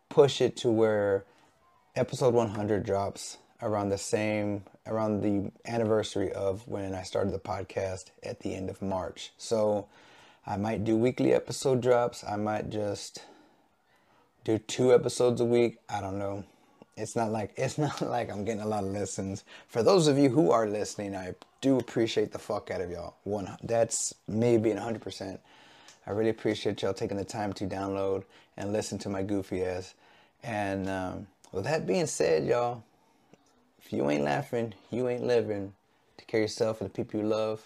push 0.09 0.41
it 0.41 0.55
to 0.57 0.71
where 0.71 1.25
episode 1.95 2.33
100 2.33 2.85
drops 2.85 3.37
around 3.61 3.89
the 3.89 3.97
same 3.97 4.63
around 4.85 5.21
the 5.21 5.51
anniversary 5.69 6.31
of 6.31 6.65
when 6.67 6.93
I 6.93 7.03
started 7.03 7.33
the 7.33 7.39
podcast 7.39 8.05
at 8.23 8.39
the 8.39 8.55
end 8.55 8.69
of 8.69 8.81
March. 8.81 9.31
So 9.37 9.87
I 10.45 10.55
might 10.57 10.83
do 10.83 10.95
weekly 10.95 11.33
episode 11.33 11.81
drops. 11.81 12.23
I 12.23 12.37
might 12.37 12.69
just 12.69 13.23
do 14.45 14.57
two 14.57 14.93
episodes 14.93 15.41
a 15.41 15.45
week. 15.45 15.79
I 15.89 15.99
don't 15.99 16.17
know. 16.17 16.45
It's 16.97 17.15
not 17.15 17.31
like 17.31 17.53
it's 17.57 17.79
not 17.79 18.01
like 18.01 18.31
I'm 18.31 18.45
getting 18.45 18.63
a 18.63 18.67
lot 18.67 18.85
of 18.85 18.91
listens. 18.91 19.45
For 19.69 19.83
those 19.83 20.07
of 20.07 20.19
you 20.19 20.29
who 20.29 20.51
are 20.51 20.67
listening, 20.67 21.15
I 21.15 21.35
do 21.61 21.79
appreciate 21.79 22.33
the 22.33 22.39
fuck 22.39 22.71
out 22.71 22.81
of 22.81 22.91
y'all. 22.91 23.15
One, 23.25 23.57
that's 23.63 24.15
me 24.27 24.57
being 24.57 24.77
100%. 24.77 25.39
I 26.07 26.11
really 26.11 26.31
appreciate 26.31 26.81
y'all 26.83 26.93
taking 26.93 27.17
the 27.17 27.25
time 27.25 27.53
to 27.53 27.65
download 27.67 28.23
and 28.57 28.73
listen 28.73 28.97
to 28.99 29.09
my 29.09 29.23
goofy 29.23 29.63
ass. 29.63 29.95
And 30.43 30.89
um, 30.89 31.27
with 31.53 31.65
that 31.65 31.87
being 31.87 32.07
said, 32.07 32.45
y'all, 32.47 32.83
if 33.79 33.93
you 33.93 34.09
ain't 34.09 34.23
laughing, 34.23 34.73
you 34.91 35.09
ain't 35.09 35.23
living. 35.25 35.73
Take 36.17 36.27
care 36.27 36.41
of 36.41 36.45
yourself 36.45 36.81
and 36.81 36.89
the 36.89 36.93
people 36.93 37.19
you 37.21 37.27
love. 37.27 37.61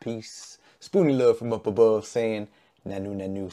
Peace. 0.00 0.58
Spoony 0.80 1.14
love 1.14 1.38
from 1.38 1.52
up 1.52 1.66
above 1.66 2.06
saying, 2.06 2.48
Nanu 2.86 3.16
Nanu. 3.16 3.52